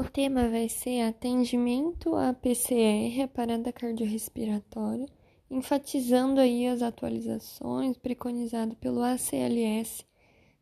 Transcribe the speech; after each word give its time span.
O 0.00 0.04
tema 0.04 0.48
vai 0.48 0.68
ser 0.68 1.00
atendimento 1.00 2.14
à 2.14 2.32
PCR, 2.32 3.22
a 3.24 3.26
parada 3.26 3.72
cardiorrespiratória, 3.72 5.08
enfatizando 5.50 6.38
aí 6.38 6.68
as 6.68 6.82
atualizações 6.82 7.96
preconizadas 7.96 8.78
pelo 8.78 9.02
ACLS 9.02 10.06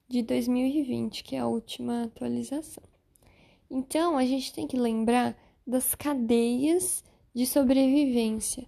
de 0.08 0.22
2020, 0.22 1.22
que 1.22 1.36
é 1.36 1.40
a 1.40 1.46
última 1.46 2.04
atualização. 2.04 2.82
Então, 3.70 4.16
a 4.16 4.24
gente 4.24 4.54
tem 4.54 4.66
que 4.66 4.78
lembrar 4.78 5.36
das 5.66 5.94
cadeias 5.94 7.04
de 7.34 7.44
sobrevivência, 7.44 8.66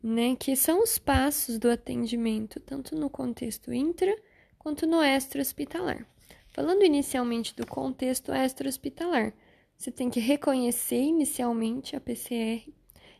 né, 0.00 0.36
que 0.36 0.54
são 0.54 0.80
os 0.80 0.96
passos 0.96 1.58
do 1.58 1.68
atendimento, 1.68 2.60
tanto 2.60 2.94
no 2.94 3.10
contexto 3.10 3.72
intra 3.72 4.16
quanto 4.60 4.86
no 4.86 5.02
extra-hospitalar. 5.02 6.06
Falando 6.50 6.84
inicialmente 6.84 7.52
do 7.56 7.66
contexto 7.66 8.32
extra-hospitalar, 8.32 9.34
você 9.78 9.92
tem 9.92 10.10
que 10.10 10.18
reconhecer 10.18 11.00
inicialmente 11.00 11.94
a 11.94 12.00
PCR 12.00 12.68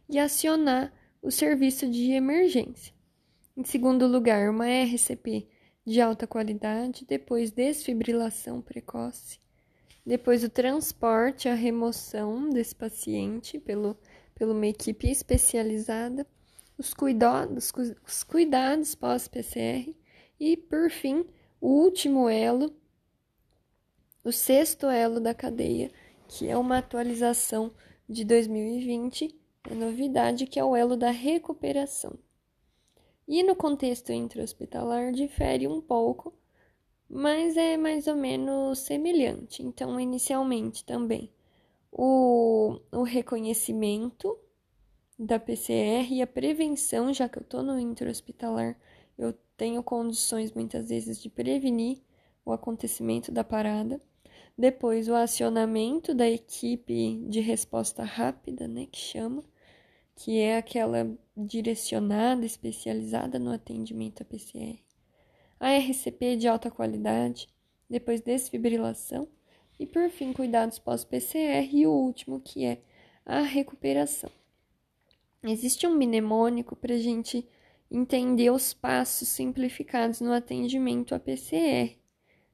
e 0.08 0.18
acionar 0.18 0.92
o 1.22 1.30
serviço 1.30 1.88
de 1.88 2.10
emergência. 2.10 2.92
Em 3.56 3.64
segundo 3.64 4.08
lugar, 4.08 4.50
uma 4.50 4.66
RCP 4.66 5.46
de 5.86 6.00
alta 6.00 6.26
qualidade, 6.26 7.06
depois 7.06 7.52
desfibrilação 7.52 8.60
precoce, 8.60 9.38
depois 10.04 10.42
o 10.42 10.48
transporte, 10.48 11.48
a 11.48 11.54
remoção 11.54 12.50
desse 12.50 12.74
paciente 12.74 13.60
pelo, 13.60 13.96
pela 14.34 14.52
uma 14.52 14.66
equipe 14.66 15.08
especializada, 15.08 16.26
os 16.76 16.92
cuidados, 16.92 17.72
os 18.04 18.22
cuidados 18.24 18.96
pós-PCR 18.96 19.94
e, 20.40 20.56
por 20.56 20.90
fim, 20.90 21.24
o 21.60 21.68
último 21.68 22.28
elo, 22.28 22.74
o 24.24 24.32
sexto 24.32 24.86
elo 24.86 25.20
da 25.20 25.34
cadeia, 25.34 25.90
que 26.28 26.46
é 26.46 26.56
uma 26.56 26.78
atualização 26.78 27.72
de 28.08 28.24
2020, 28.24 29.34
a 29.64 29.74
novidade 29.74 30.46
que 30.46 30.60
é 30.60 30.64
o 30.64 30.76
elo 30.76 30.96
da 30.96 31.10
recuperação. 31.10 32.16
E 33.26 33.42
no 33.42 33.56
contexto 33.56 34.12
intra-hospitalar 34.12 35.12
difere 35.12 35.66
um 35.66 35.80
pouco, 35.80 36.32
mas 37.08 37.56
é 37.56 37.76
mais 37.76 38.06
ou 38.06 38.14
menos 38.14 38.78
semelhante. 38.78 39.62
Então, 39.62 39.98
inicialmente 39.98 40.84
também 40.84 41.30
o, 41.90 42.78
o 42.92 43.02
reconhecimento 43.02 44.38
da 45.18 45.38
PCR 45.38 46.12
e 46.12 46.22
a 46.22 46.26
prevenção, 46.26 47.12
já 47.12 47.28
que 47.28 47.38
eu 47.38 47.42
estou 47.42 47.62
no 47.62 47.78
intra-hospitalar, 47.78 48.78
eu 49.18 49.34
tenho 49.56 49.82
condições 49.82 50.52
muitas 50.52 50.88
vezes 50.88 51.20
de 51.20 51.28
prevenir 51.28 52.00
o 52.44 52.52
acontecimento 52.52 53.32
da 53.32 53.42
parada. 53.42 54.00
Depois, 54.58 55.08
o 55.08 55.14
acionamento 55.14 56.12
da 56.12 56.28
equipe 56.28 57.24
de 57.28 57.38
resposta 57.38 58.02
rápida, 58.02 58.66
né, 58.66 58.86
que 58.90 58.98
chama, 58.98 59.44
que 60.16 60.40
é 60.40 60.56
aquela 60.56 61.16
direcionada, 61.36 62.44
especializada 62.44 63.38
no 63.38 63.52
atendimento 63.52 64.20
a 64.22 64.24
PCR. 64.24 64.80
A 65.60 65.70
RCP 65.76 66.34
de 66.34 66.48
alta 66.48 66.72
qualidade, 66.72 67.48
depois 67.88 68.20
desfibrilação 68.20 69.28
e, 69.78 69.86
por 69.86 70.10
fim, 70.10 70.32
cuidados 70.32 70.80
pós-PCR 70.80 71.68
e 71.72 71.86
o 71.86 71.92
último, 71.92 72.40
que 72.40 72.64
é 72.64 72.82
a 73.24 73.42
recuperação. 73.42 74.30
Existe 75.44 75.86
um 75.86 75.94
mnemônico 75.94 76.74
para 76.74 76.94
a 76.94 76.98
gente 76.98 77.46
entender 77.88 78.50
os 78.50 78.74
passos 78.74 79.28
simplificados 79.28 80.20
no 80.20 80.32
atendimento 80.32 81.14
a 81.14 81.20
PCR 81.20 81.96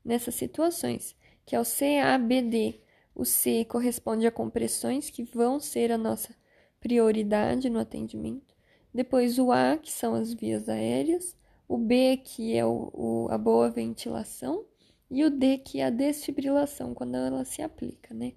nessas 0.05 0.35
situações, 0.35 1.17
que 1.45 1.55
é 1.55 1.61
o 1.61 1.65
CABD. 1.65 2.81
O 3.15 3.25
C 3.25 3.65
corresponde 3.65 4.27
a 4.27 4.31
compressões 4.31 5.11
que 5.11 5.23
vão 5.23 5.61
ser 5.61 5.93
a 5.93 5.99
nossa 5.99 6.35
prioridade 6.81 7.71
no 7.71 7.79
atendimento. 7.79 8.55
Depois 8.93 9.39
o 9.39 9.51
A, 9.51 9.77
que 9.77 9.91
são 9.91 10.15
as 10.15 10.33
vias 10.33 10.69
aéreas, 10.69 11.37
o 11.69 11.79
B, 11.79 12.21
que 12.23 12.57
é 12.57 12.65
o, 12.65 12.91
o, 12.93 13.29
a 13.31 13.39
boa 13.39 13.71
ventilação, 13.71 14.65
e 15.11 15.25
o 15.25 15.31
D, 15.31 15.59
que 15.59 15.81
é 15.81 15.87
a 15.87 15.91
desfibrilação, 15.91 16.95
quando 16.95 17.17
ela 17.17 17.45
se 17.45 17.63
aplica, 17.63 18.13
né? 18.15 18.33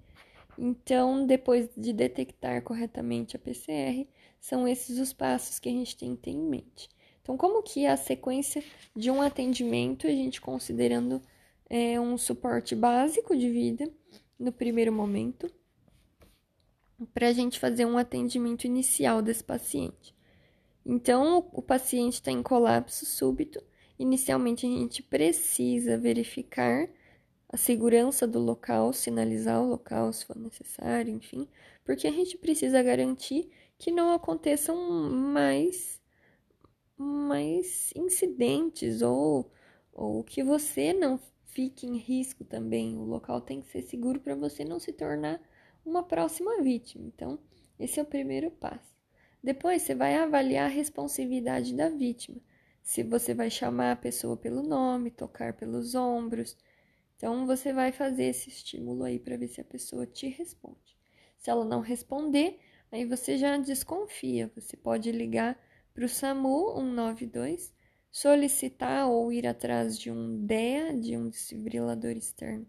Então, 0.56 1.24
depois 1.24 1.68
de 1.76 1.92
detectar 1.92 2.62
corretamente 2.62 3.36
a 3.36 3.38
PCR, 3.38 4.08
são 4.40 4.66
esses 4.66 4.98
os 4.98 5.12
passos 5.12 5.58
que 5.58 5.68
a 5.68 5.72
gente 5.72 5.96
tem 5.96 6.16
que 6.16 6.22
ter 6.22 6.30
em 6.30 6.42
mente. 6.42 6.88
Então, 7.22 7.36
como 7.36 7.62
que 7.62 7.84
é 7.84 7.90
a 7.90 7.96
sequência 7.96 8.62
de 8.96 9.10
um 9.10 9.20
atendimento, 9.20 10.06
a 10.06 10.10
gente 10.10 10.40
considerando 10.40 11.22
é, 11.68 12.00
um 12.00 12.16
suporte 12.16 12.74
básico 12.74 13.36
de 13.36 13.50
vida 13.50 13.90
no 14.38 14.52
primeiro 14.52 14.92
momento, 14.92 15.50
para 17.12 17.28
a 17.28 17.32
gente 17.32 17.58
fazer 17.58 17.84
um 17.84 17.98
atendimento 17.98 18.64
inicial 18.64 19.22
desse 19.22 19.44
paciente. 19.44 20.14
Então, 20.84 21.48
o, 21.52 21.60
paciente 21.60 22.14
está 22.14 22.30
em 22.30 22.42
colapso 22.42 23.04
súbito. 23.04 23.62
Inicialmente, 23.98 24.66
a 24.66 24.68
gente 24.68 25.02
precisa 25.02 25.98
verificar 25.98 26.88
a 27.48 27.56
segurança 27.56 28.26
do 28.26 28.38
local, 28.38 28.92
sinalizar 28.92 29.62
o 29.62 29.68
local 29.68 30.12
se 30.12 30.24
for 30.24 30.36
necessário, 30.36 31.14
enfim, 31.14 31.48
porque 31.84 32.06
a 32.06 32.10
gente 32.10 32.36
precisa 32.36 32.82
garantir 32.82 33.50
que 33.78 33.90
não 33.90 34.12
aconteçam 34.12 34.76
mais, 35.10 36.00
mais 36.96 37.92
incidentes 37.94 39.02
ou, 39.02 39.50
ou 39.92 40.24
que 40.24 40.42
você 40.42 40.92
não 40.92 41.18
fique 41.48 41.86
em 41.86 41.96
risco 41.96 42.44
também. 42.44 42.96
O 42.96 43.04
local 43.04 43.40
tem 43.40 43.60
que 43.60 43.68
ser 43.68 43.82
seguro 43.82 44.20
para 44.20 44.34
você 44.34 44.64
não 44.64 44.78
se 44.78 44.92
tornar 44.92 45.40
uma 45.84 46.02
próxima 46.02 46.62
vítima. 46.62 47.06
Então, 47.06 47.38
esse 47.78 47.98
é 48.00 48.02
o 48.02 48.06
primeiro 48.06 48.50
passo. 48.50 48.96
Depois, 49.42 49.82
você 49.82 49.94
vai 49.94 50.16
avaliar 50.16 50.66
a 50.66 50.72
responsividade 50.72 51.74
da 51.74 51.88
vítima. 51.88 52.40
Se 52.82 53.02
você 53.02 53.34
vai 53.34 53.50
chamar 53.50 53.92
a 53.92 53.96
pessoa 53.96 54.36
pelo 54.36 54.62
nome, 54.62 55.10
tocar 55.10 55.52
pelos 55.52 55.94
ombros. 55.94 56.56
Então, 57.16 57.46
você 57.46 57.72
vai 57.72 57.92
fazer 57.92 58.24
esse 58.24 58.48
estímulo 58.48 59.04
aí 59.04 59.18
para 59.18 59.36
ver 59.36 59.48
se 59.48 59.60
a 59.60 59.64
pessoa 59.64 60.06
te 60.06 60.28
responde. 60.28 60.96
Se 61.36 61.50
ela 61.50 61.64
não 61.64 61.80
responder, 61.80 62.58
Aí 62.90 63.04
você 63.04 63.36
já 63.36 63.56
desconfia, 63.58 64.50
você 64.54 64.76
pode 64.76 65.12
ligar 65.12 65.58
para 65.92 66.04
o 66.04 66.08
SAMU 66.08 66.74
192, 66.74 67.72
solicitar 68.20 69.08
ou 69.08 69.32
ir 69.32 69.46
atrás 69.46 69.96
de 69.96 70.10
um 70.10 70.44
DEA, 70.44 70.92
de 70.92 71.16
um 71.16 71.28
desfibrilador 71.28 72.10
externo 72.16 72.66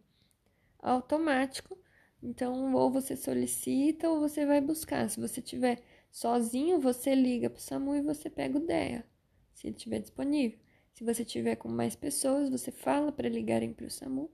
automático. 0.78 1.76
Então, 2.22 2.76
ou 2.76 2.92
você 2.92 3.18
solicita 3.18 4.08
ou 4.08 4.20
você 4.20 4.46
vai 4.46 4.62
buscar. 4.62 5.10
Se 5.10 5.20
você 5.20 5.42
tiver 5.42 5.82
sozinho, 6.12 6.80
você 6.80 7.16
liga 7.16 7.50
para 7.50 7.58
o 7.58 7.62
SAMU 7.62 7.96
e 7.96 8.02
você 8.04 8.30
pega 8.30 8.60
o 8.60 8.62
DEA, 8.62 9.04
se 9.52 9.66
ele 9.66 9.76
estiver 9.76 10.00
disponível. 10.00 10.60
Se 10.94 11.04
você 11.04 11.26
tiver 11.26 11.56
com 11.56 11.68
mais 11.68 11.96
pessoas, 11.96 12.48
você 12.50 12.72
fala 12.72 13.12
para 13.12 13.28
ligarem 13.28 13.74
para 13.74 13.88
o 13.88 13.90
SAMU 13.90 14.30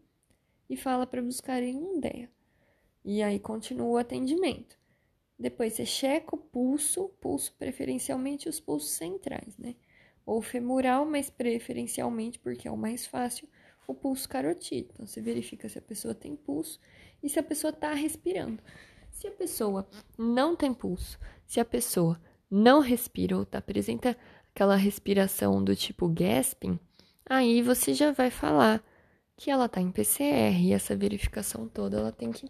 e 0.69 0.75
fala 0.75 1.07
para 1.07 1.21
buscarem 1.21 1.77
um 1.77 1.97
DEA. 1.97 2.29
E 3.05 3.23
aí 3.23 3.39
continua 3.39 3.87
o 3.87 3.97
atendimento. 3.97 4.77
Depois 5.39 5.73
você 5.73 5.85
checa 5.85 6.35
o 6.35 6.39
pulso, 6.39 7.07
pulso 7.21 7.55
preferencialmente 7.57 8.49
os 8.49 8.59
pulsos 8.59 8.91
centrais, 8.91 9.57
né? 9.57 9.75
Ou 10.25 10.41
femoral, 10.41 11.05
mas 11.05 11.29
preferencialmente, 11.29 12.39
porque 12.39 12.67
é 12.67 12.71
o 12.71 12.77
mais 12.77 13.05
fácil, 13.05 13.47
o 13.87 13.93
pulso 13.93 14.27
carotídeo. 14.27 14.91
Então 14.93 15.05
você 15.05 15.21
verifica 15.21 15.69
se 15.69 15.77
a 15.77 15.81
pessoa 15.81 16.15
tem 16.15 16.35
pulso 16.35 16.79
e 17.21 17.29
se 17.29 17.39
a 17.39 17.43
pessoa 17.43 17.71
está 17.71 17.93
respirando. 17.93 18.61
Se 19.11 19.27
a 19.27 19.31
pessoa 19.31 19.87
não 20.17 20.55
tem 20.55 20.73
pulso, 20.73 21.19
se 21.45 21.59
a 21.59 21.65
pessoa 21.65 22.19
não 22.49 22.79
respira 22.79 23.37
ou 23.37 23.45
tá, 23.45 23.59
apresenta 23.59 24.17
aquela 24.53 24.75
respiração 24.75 25.63
do 25.63 25.75
tipo 25.75 26.07
gasping, 26.07 26.79
aí 27.25 27.61
você 27.61 27.93
já 27.93 28.11
vai 28.11 28.29
falar 28.29 28.83
que 29.37 29.51
ela 29.51 29.65
está 29.65 29.81
em 29.81 29.91
PCR 29.91 30.57
e 30.61 30.73
essa 30.73 30.95
verificação 30.95 31.67
toda 31.67 31.97
ela 31.97 32.11
tem 32.11 32.31
que, 32.31 32.49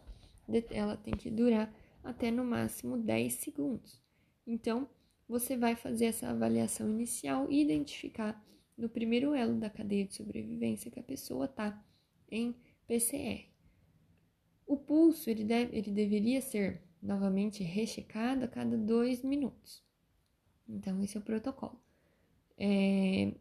ela 0.71 0.95
tem 0.95 1.15
que 1.15 1.31
durar 1.31 1.73
até 2.03 2.29
no 2.29 2.43
máximo 2.43 2.97
10 2.97 3.33
segundos. 3.33 3.99
Então, 4.45 4.87
você 5.27 5.57
vai 5.57 5.75
fazer 5.75 6.05
essa 6.05 6.29
avaliação 6.29 6.89
inicial 6.89 7.51
e 7.51 7.61
identificar 7.61 8.43
no 8.77 8.89
primeiro 8.89 9.33
elo 9.33 9.55
da 9.59 9.69
cadeia 9.69 10.05
de 10.05 10.13
sobrevivência 10.13 10.91
que 10.91 10.99
a 10.99 11.03
pessoa 11.03 11.45
está 11.45 11.83
em 12.29 12.55
PCR. 12.87 13.45
O 14.65 14.77
pulso 14.77 15.29
ele, 15.29 15.43
deve, 15.43 15.77
ele 15.77 15.91
deveria 15.91 16.41
ser 16.41 16.81
novamente 17.01 17.63
rechecado 17.63 18.43
a 18.43 18.47
cada 18.47 18.77
dois 18.77 19.23
minutos. 19.23 19.83
Então, 20.67 21.03
esse 21.03 21.15
é 21.17 21.19
o 21.19 21.23
protocolo. 21.23 21.79
É, 22.57 23.33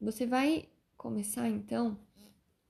você 0.00 0.26
vai 0.26 0.68
começar 0.96 1.48
então 1.48 1.98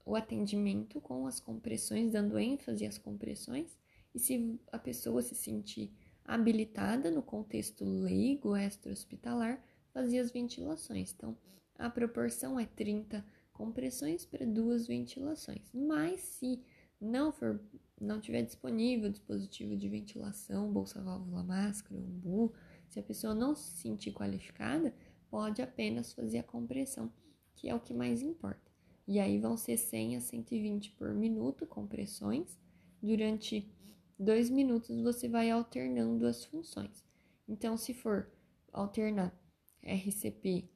o 0.04 0.14
atendimento 0.14 1.00
com 1.00 1.26
as 1.26 1.40
compressões, 1.40 2.12
dando 2.12 2.38
ênfase 2.38 2.84
às 2.86 2.98
compressões, 2.98 3.78
e 4.14 4.18
se 4.18 4.60
a 4.70 4.78
pessoa 4.78 5.22
se 5.22 5.34
sentir 5.34 5.90
habilitada 6.24 7.10
no 7.10 7.22
contexto 7.22 7.84
leigo 7.84 8.56
extra-hospitalar, 8.56 9.62
fazer 9.92 10.18
as 10.18 10.30
ventilações. 10.30 11.12
Então, 11.16 11.36
a 11.78 11.90
proporção 11.90 12.58
é 12.58 12.66
30 12.66 13.24
compressões 13.52 14.24
para 14.24 14.46
duas 14.46 14.86
ventilações. 14.86 15.70
Mas 15.72 16.20
se 16.20 16.62
não 17.00 17.32
for 17.32 17.60
não 18.00 18.20
tiver 18.20 18.42
disponível 18.42 19.10
dispositivo 19.10 19.76
de 19.76 19.88
ventilação, 19.88 20.72
bolsa 20.72 21.00
válvula 21.00 21.42
máscara, 21.42 22.00
umbu, 22.00 22.52
se 22.88 22.98
a 22.98 23.02
pessoa 23.02 23.34
não 23.34 23.54
se 23.54 23.70
sentir 23.78 24.12
qualificada, 24.12 24.94
pode 25.30 25.62
apenas 25.62 26.12
fazer 26.12 26.38
a 26.38 26.42
compressão, 26.42 27.12
que 27.54 27.68
é 27.68 27.74
o 27.74 27.80
que 27.80 27.94
mais 27.94 28.22
importa. 28.22 28.70
E 29.06 29.18
aí 29.18 29.38
vão 29.38 29.56
ser 29.56 29.76
100 29.76 30.16
a 30.16 30.20
120 30.20 30.92
por 30.92 31.12
minuto 31.14 31.66
compressões. 31.66 32.58
Durante 33.00 33.68
dois 34.18 34.50
minutos 34.50 35.00
você 35.00 35.28
vai 35.28 35.50
alternando 35.50 36.26
as 36.26 36.44
funções. 36.44 37.04
Então, 37.48 37.76
se 37.76 37.92
for 37.92 38.30
alternar 38.72 39.36
RCP 39.82 40.68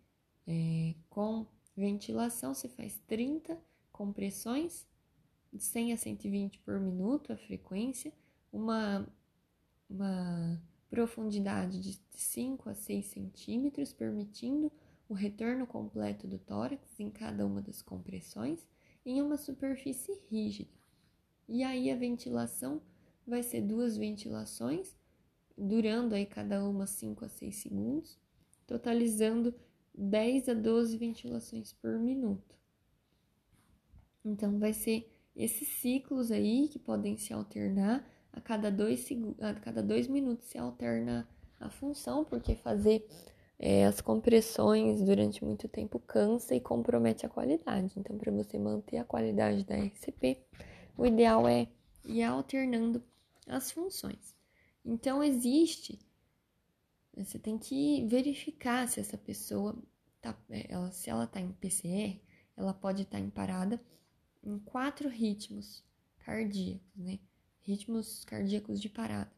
é, 0.47 0.95
com 1.09 1.47
ventilação, 1.77 2.55
você 2.55 2.69
faz 2.69 2.99
30 3.07 3.59
compressões, 3.93 4.87
de 5.53 5.63
100 5.63 5.93
a 5.93 5.97
120 5.97 6.59
por 6.61 6.79
minuto 6.81 7.33
a 7.33 7.37
frequência, 7.37 8.13
uma, 8.53 9.09
uma 9.89 10.61
profundidade 10.91 11.81
de 11.81 11.99
5 12.11 12.69
a 12.69 12.75
6 12.75 13.07
centímetros, 13.07 13.93
permitindo 13.93 14.71
o 15.09 15.15
retorno 15.15 15.67
completo 15.67 16.27
do 16.27 16.39
tórax 16.39 16.99
em 16.99 17.11
cada 17.11 17.47
uma 17.47 17.63
das 17.63 17.81
compressões 17.81 18.67
em 19.05 19.23
uma 19.23 19.37
superfície 19.37 20.13
rígida. 20.29 20.71
E 21.49 21.63
aí 21.63 21.91
a 21.91 21.97
ventilação 21.97 22.83
vai 23.27 23.43
ser 23.43 23.63
duas 23.63 23.97
ventilações, 23.97 24.97
durando 25.57 26.15
aí 26.15 26.27
cada 26.27 26.65
uma 26.65 26.87
5 26.87 27.25
a 27.25 27.29
6 27.29 27.57
segundos, 27.57 28.19
totalizando 28.67 29.55
10 29.95 30.51
a 30.51 30.55
12 30.55 30.97
ventilações 30.99 31.73
por 31.73 31.99
minuto. 31.99 32.57
Então 34.25 34.59
vai 34.59 34.73
ser 34.73 35.11
esses 35.35 35.69
ciclos 35.69 36.31
aí 36.31 36.69
que 36.69 36.79
podem 36.79 37.17
se 37.17 37.33
alternar 37.33 38.07
a 38.33 38.41
cada 38.41 38.71
dois, 38.71 39.09
a 39.41 39.55
cada 39.55 39.83
dois 39.83 40.09
minutos 40.09 40.47
se 40.47 40.59
alterna 40.59 41.29
a 41.59 41.71
função, 41.71 42.25
porque 42.25 42.55
fazer 42.55 43.07
é, 43.59 43.87
as 43.87 44.01
compressões 44.01 45.03
durante 45.03 45.45
muito 45.45 45.69
tempo 45.69 45.99
cansa 45.99 46.55
e 46.55 46.61
compromete 46.61 47.25
a 47.25 47.29
qualidade. 47.29 47.95
Então, 47.97 48.17
para 48.19 48.31
você 48.31 48.59
manter 48.59 48.99
a 48.99 49.05
qualidade 49.05 49.65
da 49.65 49.77
RCP, 49.77 50.39
o 50.97 51.07
ideal 51.07 51.49
é 51.49 51.69
ir 52.05 52.23
alternando 52.23 53.03
as 53.47 53.71
funções. 53.71 54.35
Então, 54.85 55.23
existe, 55.23 55.99
você 57.17 57.39
tem 57.39 57.59
que 57.59 58.05
verificar 58.07 58.89
se 58.89 59.01
essa 59.01 59.17
pessoa, 59.17 59.77
tá, 60.21 60.37
é, 60.51 60.73
ela, 60.73 60.91
se 60.91 61.11
ela 61.11 61.25
está 61.25 61.41
em 61.41 61.53
PCR, 61.53 62.21
ela 62.57 62.75
pode 62.75 63.03
estar 63.03 63.19
tá 63.19 63.25
em 63.25 63.31
parada 63.31 63.81
em 64.43 64.59
quatro 64.61 65.09
ritmos 65.09 65.85
cardíacos, 66.19 66.97
né? 66.97 67.19
Ritmos 67.61 68.25
cardíacos 68.25 68.81
de 68.81 68.89
parada. 68.89 69.33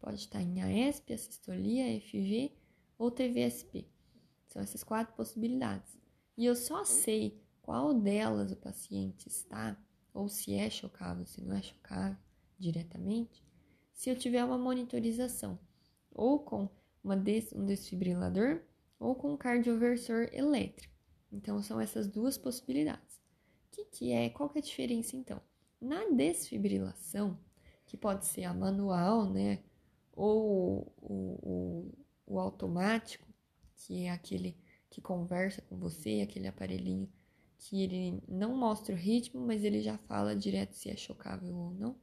Pode 0.00 0.16
estar 0.16 0.38
tá 0.38 0.44
em 0.44 0.62
AESP, 0.62 1.12
assistolia, 1.12 2.00
FV 2.00 2.52
ou 2.98 3.10
TVSP. 3.10 3.86
São 4.46 4.62
essas 4.62 4.82
quatro 4.82 5.14
possibilidades. 5.14 5.98
E 6.36 6.46
eu 6.46 6.56
só 6.56 6.84
sei 6.84 7.42
qual 7.60 7.92
delas 7.92 8.52
o 8.52 8.56
paciente 8.56 9.28
está, 9.28 9.76
ou 10.14 10.28
se 10.28 10.54
é 10.54 10.70
chocável, 10.70 11.26
se 11.26 11.42
não 11.42 11.54
é 11.54 11.62
chocável 11.62 12.16
diretamente, 12.58 13.44
se 13.96 14.08
eu 14.08 14.16
tiver 14.16 14.44
uma 14.44 14.56
monitorização, 14.56 15.58
ou 16.12 16.38
com 16.38 16.68
des 17.24 17.52
um 17.52 17.64
desfibrilador, 17.64 18.60
ou 19.00 19.16
com 19.16 19.32
um 19.32 19.36
cardioversor 19.36 20.28
elétrico. 20.32 20.94
Então, 21.32 21.60
são 21.60 21.80
essas 21.80 22.06
duas 22.06 22.38
possibilidades. 22.38 23.16
O 23.66 23.70
que, 23.72 23.84
que 23.86 24.12
é? 24.12 24.30
Qual 24.30 24.48
que 24.48 24.58
é 24.58 24.62
a 24.62 24.64
diferença, 24.64 25.16
então? 25.16 25.42
Na 25.80 26.04
desfibrilação, 26.10 27.36
que 27.84 27.96
pode 27.96 28.24
ser 28.24 28.44
a 28.44 28.54
manual, 28.54 29.28
né, 29.28 29.64
ou 30.12 30.94
o, 30.96 31.38
o 31.42 32.06
o 32.26 32.40
automático, 32.40 33.26
que 33.76 34.04
é 34.04 34.10
aquele 34.10 34.56
que 34.90 35.00
conversa 35.00 35.62
com 35.62 35.78
você, 35.78 36.20
aquele 36.22 36.48
aparelhinho 36.48 37.08
que 37.58 37.82
ele 37.82 38.22
não 38.28 38.56
mostra 38.56 38.94
o 38.94 38.98
ritmo, 38.98 39.40
mas 39.46 39.64
ele 39.64 39.80
já 39.80 39.96
fala 39.96 40.36
direto 40.36 40.74
se 40.74 40.90
é 40.90 40.96
chocável 40.96 41.54
ou 41.54 41.70
não. 41.72 41.96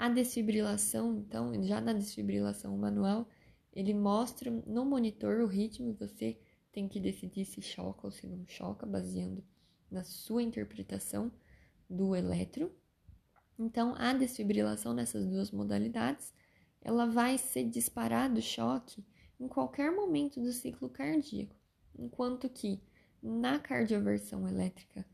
A 0.00 0.08
desfibrilação, 0.08 1.18
então, 1.18 1.62
já 1.62 1.78
na 1.78 1.92
desfibrilação 1.92 2.74
manual, 2.74 3.28
ele 3.70 3.92
mostra 3.92 4.50
no 4.50 4.82
monitor 4.86 5.42
o 5.42 5.46
ritmo, 5.46 5.92
você 5.92 6.40
tem 6.72 6.88
que 6.88 6.98
decidir 6.98 7.44
se 7.44 7.60
choca 7.60 8.06
ou 8.06 8.10
se 8.10 8.26
não 8.26 8.42
choca, 8.48 8.86
baseando 8.86 9.44
na 9.90 10.02
sua 10.02 10.42
interpretação 10.42 11.30
do 11.86 12.16
eletro. 12.16 12.74
Então, 13.58 13.94
a 13.98 14.14
desfibrilação 14.14 14.94
nessas 14.94 15.26
duas 15.26 15.50
modalidades, 15.50 16.32
ela 16.80 17.04
vai 17.04 17.36
ser 17.36 17.64
disparado 17.64 18.38
o 18.38 18.42
choque 18.42 19.04
em 19.38 19.46
qualquer 19.46 19.92
momento 19.92 20.40
do 20.40 20.50
ciclo 20.50 20.88
cardíaco, 20.88 21.54
enquanto 21.98 22.48
que 22.48 22.82
na 23.22 23.58
cardioversão 23.58 24.48
elétrica 24.48 25.04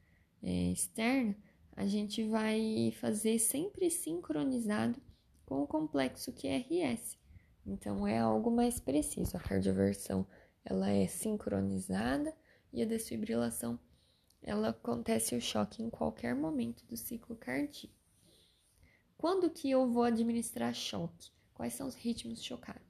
é, 0.41 0.71
externa, 0.71 1.37
a 1.77 1.87
gente 1.87 2.25
vai 2.25 2.93
fazer 3.01 3.39
sempre 3.39 3.91
sincronizado 3.91 5.01
com 5.45 5.63
o 5.63 5.67
complexo 5.67 6.33
QRS. 6.33 7.17
Então 7.65 8.07
é 8.07 8.19
algo 8.19 8.51
mais 8.51 8.81
preciso. 8.81 9.37
A 9.37 9.41
cardioversão 9.41 10.27
ela 10.65 10.91
é 10.91 11.07
sincronizada 11.07 12.35
e 12.73 12.83
a 12.83 12.87
desfibrilação 12.87 13.79
ela 14.43 14.71
acontece 14.71 15.37
o 15.37 15.41
choque 15.41 15.83
em 15.83 15.91
qualquer 15.91 16.35
momento 16.35 16.85
do 16.87 16.97
ciclo 16.97 17.37
cardíaco. 17.37 17.95
Quando 19.17 19.51
que 19.51 19.71
eu 19.71 19.89
vou 19.91 20.05
administrar 20.05 20.75
choque? 20.75 21.31
Quais 21.55 21.75
são 21.75 21.87
os 21.87 21.95
ritmos 21.95 22.43
chocáveis? 22.43 22.87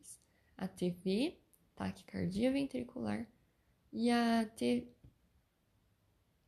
a 0.56 0.66
TV, 0.66 1.38
taquicardia 1.74 2.50
ventricular, 2.50 3.26
e 3.92 4.10
a, 4.10 4.46
T, 4.56 4.88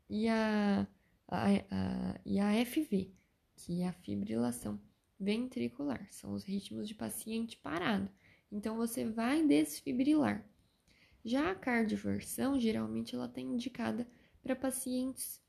e 0.08 0.29
a, 0.29 0.87
a, 1.28 1.46
a, 1.46 2.20
e 2.25 2.40
a 2.40 2.64
FV, 2.64 3.12
que 3.54 3.82
é 3.82 3.88
a 3.88 3.92
fibrilação 3.92 4.80
ventricular. 5.20 6.06
São 6.10 6.32
os 6.32 6.44
ritmos 6.44 6.88
de 6.88 6.94
paciente 6.94 7.56
parado. 7.58 8.10
Então, 8.50 8.76
você 8.76 9.04
vai 9.04 9.46
desfibrilar. 9.46 10.44
Já 11.25 11.50
a 11.50 11.54
cardioversão, 11.54 12.58
geralmente, 12.58 13.14
ela 13.14 13.28
tem 13.28 13.46
indicada 13.46 14.08
para 14.42 14.56
pacientes 14.56 15.40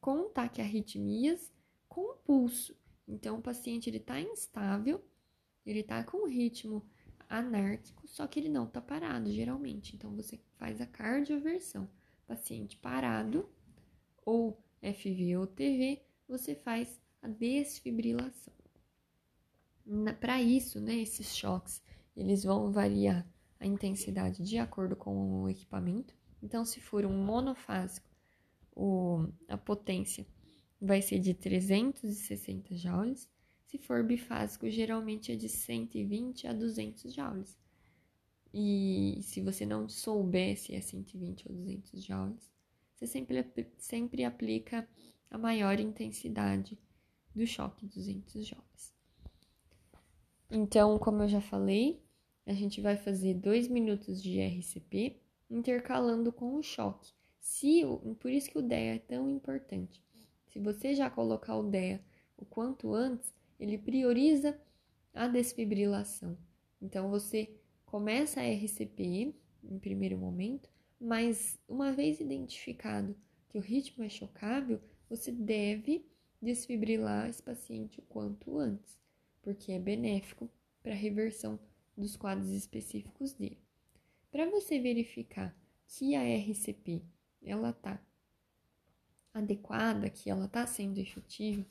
com 0.00 0.30
taquiarritmias 0.30 1.52
com 1.88 2.16
pulso. 2.24 2.74
Então, 3.06 3.38
o 3.38 3.42
paciente 3.42 3.90
ele 3.90 3.98
está 3.98 4.20
instável, 4.20 5.04
ele 5.66 5.80
está 5.80 6.02
com 6.02 6.26
ritmo 6.26 6.84
anárquico, 7.28 8.08
só 8.08 8.26
que 8.26 8.40
ele 8.40 8.48
não 8.48 8.66
tá 8.66 8.80
parado 8.80 9.30
geralmente. 9.30 9.94
Então 9.94 10.14
você 10.14 10.40
faz 10.56 10.80
a 10.80 10.86
cardioversão. 10.86 11.88
Paciente 12.26 12.76
parado 12.76 13.48
ou 14.24 14.62
FV 14.82 15.36
ou 15.36 15.46
TV, 15.46 16.02
você 16.28 16.54
faz 16.54 17.00
a 17.22 17.28
desfibrilação. 17.28 18.52
Para 20.20 20.42
isso, 20.42 20.80
né, 20.80 20.96
esses 20.96 21.34
choques, 21.34 21.82
eles 22.16 22.44
vão 22.44 22.70
variar 22.70 23.26
a 23.58 23.66
intensidade 23.66 24.42
de 24.42 24.58
acordo 24.58 24.94
com 24.94 25.42
o 25.42 25.48
equipamento. 25.48 26.14
Então, 26.42 26.64
se 26.64 26.80
for 26.80 27.04
um 27.04 27.24
monofásico, 27.24 28.08
o, 28.76 29.26
a 29.48 29.56
potência 29.56 30.26
vai 30.80 31.02
ser 31.02 31.18
de 31.18 31.34
360 31.34 32.76
joules. 32.76 33.28
Se 33.66 33.78
for 33.78 34.04
bifásico, 34.04 34.70
geralmente 34.70 35.32
é 35.32 35.36
de 35.36 35.48
120 35.48 36.46
a 36.46 36.52
200 36.52 37.12
joules. 37.12 37.58
E 38.52 39.18
se 39.22 39.42
você 39.42 39.66
não 39.66 39.88
souber 39.88 40.56
se 40.56 40.74
é 40.74 40.80
120 40.80 41.48
ou 41.48 41.54
200 41.54 42.02
joules, 42.02 42.50
você 42.98 43.06
sempre, 43.06 43.46
sempre 43.78 44.24
aplica 44.24 44.88
a 45.30 45.38
maior 45.38 45.78
intensidade 45.78 46.76
do 47.32 47.46
choque, 47.46 47.86
200 47.86 48.44
joules. 48.44 48.94
Então, 50.50 50.98
como 50.98 51.22
eu 51.22 51.28
já 51.28 51.40
falei, 51.40 52.02
a 52.44 52.52
gente 52.52 52.80
vai 52.80 52.96
fazer 52.96 53.34
2 53.34 53.68
minutos 53.68 54.20
de 54.20 54.40
RCP 54.40 55.20
intercalando 55.48 56.32
com 56.32 56.56
o 56.56 56.62
choque. 56.62 57.12
Se, 57.38 57.82
por 58.18 58.32
isso 58.32 58.50
que 58.50 58.58
o 58.58 58.62
DEA 58.62 58.96
é 58.96 58.98
tão 58.98 59.30
importante. 59.30 60.02
Se 60.48 60.58
você 60.58 60.92
já 60.92 61.08
colocar 61.08 61.56
o 61.56 61.70
DEA 61.70 62.02
o 62.36 62.44
quanto 62.44 62.94
antes, 62.94 63.32
ele 63.60 63.78
prioriza 63.78 64.60
a 65.14 65.28
desfibrilação. 65.28 66.36
Então 66.82 67.10
você 67.10 67.54
começa 67.86 68.40
a 68.40 68.44
RCP 68.44 69.34
em 69.62 69.78
primeiro 69.78 70.18
momento, 70.18 70.68
mas 71.00 71.58
uma 71.68 71.92
vez 71.92 72.20
identificado 72.20 73.16
que 73.48 73.58
o 73.58 73.60
ritmo 73.60 74.04
é 74.04 74.08
chocável, 74.08 74.80
você 75.08 75.32
deve 75.32 76.04
desfibrilar 76.40 77.28
esse 77.28 77.42
paciente 77.42 78.00
o 78.00 78.02
quanto 78.02 78.58
antes, 78.58 78.98
porque 79.42 79.72
é 79.72 79.78
benéfico 79.78 80.50
para 80.82 80.92
a 80.92 80.96
reversão 80.96 81.58
dos 81.96 82.16
quadros 82.16 82.50
específicos 82.50 83.32
dele. 83.32 83.58
Para 84.30 84.48
você 84.50 84.78
verificar 84.78 85.56
que 85.86 86.14
a 86.14 86.22
RCP 86.22 87.02
ela 87.42 87.70
está 87.70 88.00
adequada, 89.32 90.10
que 90.10 90.28
ela 90.30 90.46
está 90.46 90.66
sendo 90.66 90.98
efetiva, 90.98 91.64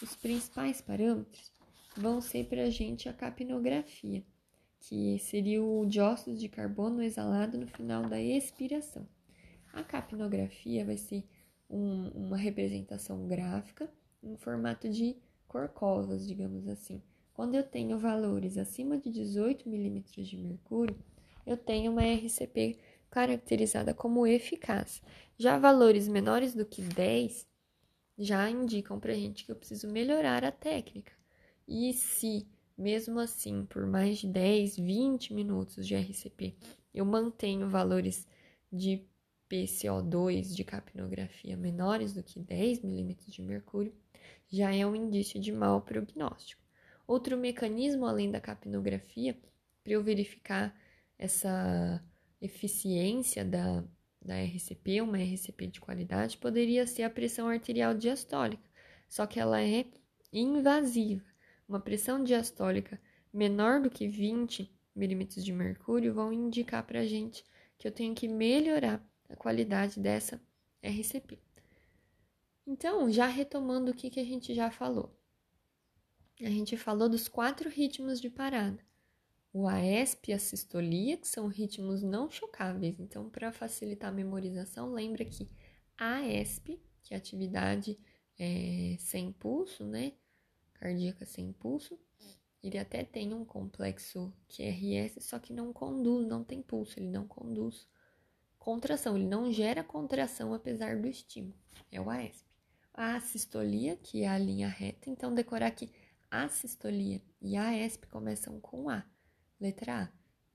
os 0.00 0.14
principais 0.16 0.80
parâmetros 0.80 1.52
vão 1.96 2.20
ser 2.20 2.46
para 2.46 2.64
a 2.64 2.70
gente 2.70 3.08
a 3.08 3.12
capnografia, 3.12 4.24
que 4.82 5.16
seria 5.20 5.62
o 5.62 5.86
dióxido 5.86 6.36
de 6.36 6.48
carbono 6.48 7.02
exalado 7.02 7.56
no 7.56 7.68
final 7.68 8.02
da 8.08 8.20
expiração. 8.20 9.06
A 9.72 9.82
capnografia 9.82 10.84
vai 10.84 10.96
ser 10.96 11.24
um, 11.70 12.08
uma 12.08 12.36
representação 12.36 13.26
gráfica 13.28 13.88
em 14.22 14.36
formato 14.36 14.88
de 14.88 15.16
corcovas, 15.46 16.26
digamos 16.26 16.66
assim. 16.66 17.00
Quando 17.32 17.54
eu 17.54 17.62
tenho 17.62 17.96
valores 17.96 18.58
acima 18.58 18.98
de 18.98 19.10
18 19.10 19.68
milímetros 19.68 20.26
de 20.26 20.36
mercúrio, 20.36 20.98
eu 21.46 21.56
tenho 21.56 21.92
uma 21.92 22.02
RCP 22.02 22.78
caracterizada 23.08 23.94
como 23.94 24.26
eficaz. 24.26 25.00
Já 25.38 25.58
valores 25.58 26.08
menores 26.08 26.54
do 26.54 26.66
que 26.66 26.82
10 26.82 27.46
já 28.18 28.50
indicam 28.50 28.98
para 28.98 29.12
a 29.12 29.16
gente 29.16 29.44
que 29.44 29.52
eu 29.52 29.56
preciso 29.56 29.88
melhorar 29.88 30.44
a 30.44 30.50
técnica. 30.50 31.12
E 31.68 31.92
se, 31.92 32.46
mesmo 32.82 33.20
assim, 33.20 33.64
por 33.64 33.86
mais 33.86 34.18
de 34.18 34.26
10, 34.26 34.76
20 34.76 35.32
minutos 35.32 35.86
de 35.86 35.94
RCP, 35.94 36.56
eu 36.92 37.04
mantenho 37.04 37.68
valores 37.68 38.26
de 38.70 39.06
PCO2 39.48 40.54
de 40.54 40.64
capnografia 40.64 41.56
menores 41.56 42.12
do 42.12 42.22
que 42.22 42.40
10 42.40 42.82
milímetros 42.82 43.32
de 43.32 43.40
mercúrio, 43.40 43.94
já 44.50 44.74
é 44.74 44.84
um 44.84 44.96
indício 44.96 45.40
de 45.40 45.52
mau 45.52 45.80
prognóstico. 45.80 46.60
Outro 47.06 47.36
mecanismo 47.36 48.06
além 48.06 48.30
da 48.30 48.40
capnografia, 48.40 49.38
para 49.84 49.92
eu 49.92 50.02
verificar 50.02 50.74
essa 51.18 52.02
eficiência 52.40 53.44
da, 53.44 53.84
da 54.20 54.42
RCP, 54.42 55.00
uma 55.00 55.18
RCP 55.18 55.68
de 55.68 55.80
qualidade, 55.80 56.36
poderia 56.38 56.86
ser 56.86 57.04
a 57.04 57.10
pressão 57.10 57.48
arterial 57.48 57.94
diastólica, 57.94 58.68
só 59.08 59.26
que 59.26 59.38
ela 59.38 59.62
é 59.62 59.86
invasiva. 60.32 61.31
Uma 61.72 61.80
pressão 61.80 62.22
diastólica 62.22 63.00
menor 63.32 63.80
do 63.80 63.88
que 63.88 64.06
20 64.06 64.70
milímetros 64.94 65.42
de 65.42 65.54
mercúrio 65.54 66.12
vão 66.12 66.30
indicar 66.30 66.86
para 66.86 67.00
a 67.00 67.06
gente 67.06 67.42
que 67.78 67.88
eu 67.88 67.90
tenho 67.90 68.14
que 68.14 68.28
melhorar 68.28 69.02
a 69.26 69.34
qualidade 69.34 69.98
dessa 69.98 70.38
RCP. 70.82 71.38
Então, 72.66 73.10
já 73.10 73.26
retomando 73.26 73.90
o 73.90 73.94
que, 73.94 74.10
que 74.10 74.20
a 74.20 74.24
gente 74.24 74.54
já 74.54 74.70
falou. 74.70 75.18
A 76.42 76.50
gente 76.50 76.76
falou 76.76 77.08
dos 77.08 77.26
quatro 77.26 77.70
ritmos 77.70 78.20
de 78.20 78.28
parada 78.28 78.84
o 79.50 79.66
AESP 79.66 80.30
e 80.30 80.34
a 80.34 80.38
sistolia, 80.38 81.16
que 81.16 81.26
são 81.26 81.46
ritmos 81.46 82.02
não 82.02 82.30
chocáveis. 82.30 83.00
Então, 83.00 83.30
para 83.30 83.50
facilitar 83.50 84.10
a 84.10 84.14
memorização, 84.14 84.92
lembra 84.92 85.24
que 85.24 85.48
AESP, 85.96 86.78
que 87.02 87.14
é 87.14 87.16
atividade 87.16 87.98
é, 88.38 88.94
sem 88.98 89.32
pulso, 89.32 89.86
né? 89.86 90.12
Cardíaca 90.82 91.24
sem 91.24 91.52
pulso, 91.52 91.96
ele 92.60 92.76
até 92.76 93.04
tem 93.04 93.32
um 93.32 93.44
complexo 93.44 94.32
QRS, 94.48 95.20
só 95.20 95.38
que 95.38 95.52
não 95.52 95.72
conduz, 95.72 96.26
não 96.26 96.42
tem 96.42 96.60
pulso, 96.60 96.98
ele 96.98 97.08
não 97.08 97.24
conduz 97.24 97.86
contração, 98.58 99.16
ele 99.16 99.28
não 99.28 99.52
gera 99.52 99.84
contração 99.84 100.52
apesar 100.52 101.00
do 101.00 101.06
estímulo. 101.06 101.54
É 101.88 102.00
o 102.00 102.10
AESP. 102.10 102.44
A 102.92 103.20
sistolia, 103.20 103.96
que 103.96 104.24
é 104.24 104.28
a 104.28 104.36
linha 104.36 104.66
reta, 104.66 105.08
então 105.08 105.32
decorar 105.32 105.70
que 105.70 105.88
a 106.28 106.48
sistolia 106.48 107.22
e 107.40 107.56
AESP 107.56 108.08
começam 108.08 108.60
com 108.60 108.90
A. 108.90 109.04
Letra 109.60 110.02
A. 110.02 110.08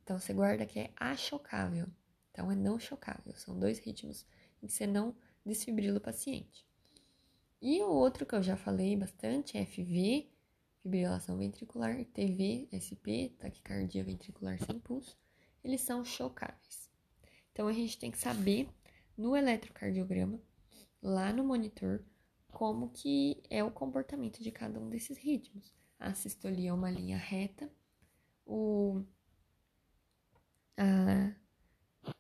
Então 0.03 0.19
você 0.19 0.33
guarda 0.33 0.65
que 0.65 0.77
é 0.77 0.91
achocável. 0.97 1.87
Então 2.31 2.51
é 2.51 2.55
não 2.55 2.77
chocável. 2.77 3.33
São 3.37 3.57
dois 3.57 3.79
ritmos 3.79 4.25
em 4.61 4.67
que 4.67 4.73
você 4.73 4.85
não 4.85 5.15
desfibrila 5.45 5.99
o 5.99 6.01
paciente. 6.01 6.66
E 7.61 7.81
o 7.81 7.89
outro 7.89 8.25
que 8.25 8.35
eu 8.35 8.43
já 8.43 8.55
falei 8.55 8.95
bastante 8.95 9.57
é 9.57 9.65
FV, 9.65 10.29
fibrilação 10.81 11.37
ventricular, 11.37 12.05
TV, 12.05 12.67
SP, 12.69 13.35
taquicardia 13.39 14.03
ventricular 14.03 14.59
sem 14.63 14.79
pulso. 14.79 15.17
Eles 15.63 15.81
são 15.81 16.05
chocáveis. 16.05 16.89
Então 17.51 17.67
a 17.67 17.73
gente 17.73 17.97
tem 17.97 18.11
que 18.11 18.19
saber 18.19 18.69
no 19.17 19.35
eletrocardiograma, 19.35 20.39
lá 21.01 21.33
no 21.33 21.43
monitor, 21.43 22.03
como 22.49 22.89
que 22.89 23.41
é 23.49 23.63
o 23.63 23.71
comportamento 23.71 24.41
de 24.41 24.51
cada 24.51 24.79
um 24.79 24.89
desses 24.89 25.17
ritmos. 25.17 25.73
A 25.99 26.13
sistolia 26.13 26.69
é 26.69 26.73
uma 26.73 26.91
linha 26.91 27.17
reta, 27.17 27.71
o, 28.45 29.03
a, 30.77 31.33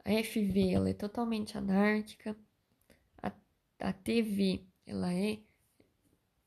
a 0.03 0.23
FV 0.23 0.73
ela 0.73 0.89
é 0.89 0.93
totalmente 0.93 1.57
anárquica, 1.57 2.35
a, 3.21 3.31
a 3.79 3.93
TV 3.93 4.66
ela 4.87 5.13
é 5.13 5.39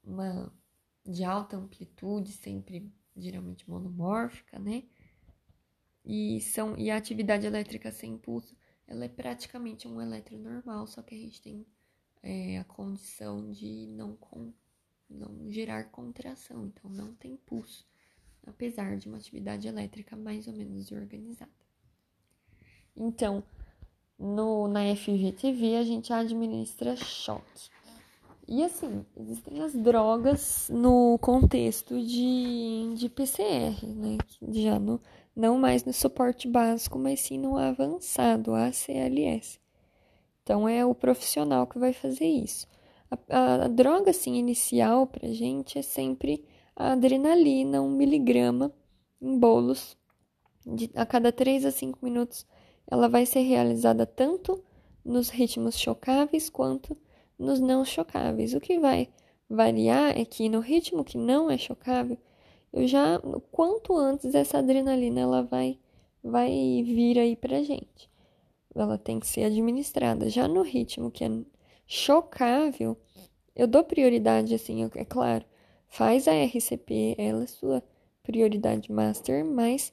uma 0.02 0.52
de 1.04 1.22
alta 1.22 1.56
amplitude, 1.56 2.32
sempre 2.32 2.92
geralmente 3.16 3.68
monomórfica, 3.68 4.58
né? 4.58 4.82
E, 6.04 6.40
são, 6.40 6.76
e 6.76 6.90
a 6.90 6.96
atividade 6.96 7.46
elétrica 7.46 7.92
sem 7.92 8.14
impulso, 8.14 8.56
ela 8.88 9.04
é 9.04 9.08
praticamente 9.08 9.86
um 9.86 10.00
eletro 10.00 10.36
normal, 10.38 10.86
só 10.88 11.02
que 11.02 11.14
a 11.14 11.18
gente 11.18 11.40
tem 11.40 11.64
é, 12.22 12.58
a 12.58 12.64
condição 12.64 13.52
de 13.52 13.86
não, 13.86 14.18
não 15.08 15.50
gerar 15.50 15.84
contração, 15.90 16.66
então 16.66 16.90
não 16.90 17.14
tem 17.14 17.36
pulso 17.36 17.86
apesar 18.46 18.96
de 18.96 19.08
uma 19.08 19.18
atividade 19.18 19.68
elétrica 19.68 20.16
mais 20.16 20.46
ou 20.46 20.54
menos 20.54 20.90
organizada. 20.92 21.50
Então, 22.96 23.42
no, 24.18 24.68
na 24.68 24.94
FGTV 24.94 25.76
a 25.76 25.84
gente 25.84 26.12
administra 26.12 26.96
choque. 26.96 27.70
E 28.52 28.64
assim, 28.64 29.06
existem 29.16 29.62
as 29.62 29.72
drogas 29.72 30.68
no 30.74 31.16
contexto 31.20 32.02
de, 32.04 32.94
de 32.96 33.08
PCR, 33.08 33.86
né? 33.86 34.18
Já 34.48 34.76
no, 34.76 35.00
não 35.36 35.56
mais 35.56 35.84
no 35.84 35.92
suporte 35.92 36.48
básico, 36.48 36.98
mas 36.98 37.20
sim 37.20 37.38
no 37.38 37.56
avançado, 37.56 38.52
ACLS. 38.52 39.60
Então 40.42 40.68
é 40.68 40.84
o 40.84 40.96
profissional 40.96 41.64
que 41.64 41.78
vai 41.78 41.92
fazer 41.92 42.26
isso. 42.26 42.66
A, 43.08 43.18
a, 43.28 43.64
a 43.66 43.68
droga 43.68 44.10
assim, 44.10 44.34
inicial 44.34 45.06
pra 45.06 45.28
gente 45.28 45.78
é 45.78 45.82
sempre 45.82 46.44
a 46.74 46.90
adrenalina, 46.90 47.80
um 47.80 47.92
miligrama 47.92 48.74
em 49.22 49.38
bolos. 49.38 49.96
De, 50.66 50.90
a 50.96 51.06
cada 51.06 51.30
3 51.30 51.66
a 51.66 51.70
5 51.70 52.00
minutos, 52.02 52.44
ela 52.90 53.08
vai 53.08 53.24
ser 53.26 53.42
realizada 53.42 54.04
tanto 54.04 54.60
nos 55.04 55.28
ritmos 55.28 55.78
chocáveis 55.78 56.50
quanto 56.50 56.98
nos 57.40 57.60
não 57.60 57.84
chocáveis. 57.84 58.54
O 58.54 58.60
que 58.60 58.78
vai 58.78 59.08
variar 59.48 60.16
é 60.18 60.24
que 60.24 60.48
no 60.48 60.60
ritmo 60.60 61.04
que 61.04 61.18
não 61.18 61.50
é 61.50 61.58
chocável, 61.58 62.18
eu 62.72 62.86
já 62.86 63.20
quanto 63.50 63.96
antes 63.96 64.34
essa 64.34 64.58
adrenalina 64.58 65.20
ela 65.20 65.42
vai 65.42 65.78
vai 66.22 66.50
vir 66.84 67.18
aí 67.18 67.36
pra 67.36 67.62
gente. 67.62 68.10
Ela 68.74 68.98
tem 68.98 69.18
que 69.18 69.26
ser 69.26 69.44
administrada. 69.44 70.30
Já 70.30 70.46
no 70.46 70.62
ritmo 70.62 71.10
que 71.10 71.24
é 71.24 71.30
chocável, 71.86 72.96
eu 73.56 73.66
dou 73.66 73.82
prioridade 73.82 74.54
assim, 74.54 74.88
é 74.94 75.04
claro, 75.04 75.44
Faz 75.90 76.28
a 76.28 76.32
RCP, 76.32 77.16
ela 77.18 77.42
é 77.42 77.46
sua 77.48 77.82
prioridade 78.22 78.92
master, 78.92 79.44
mas 79.44 79.92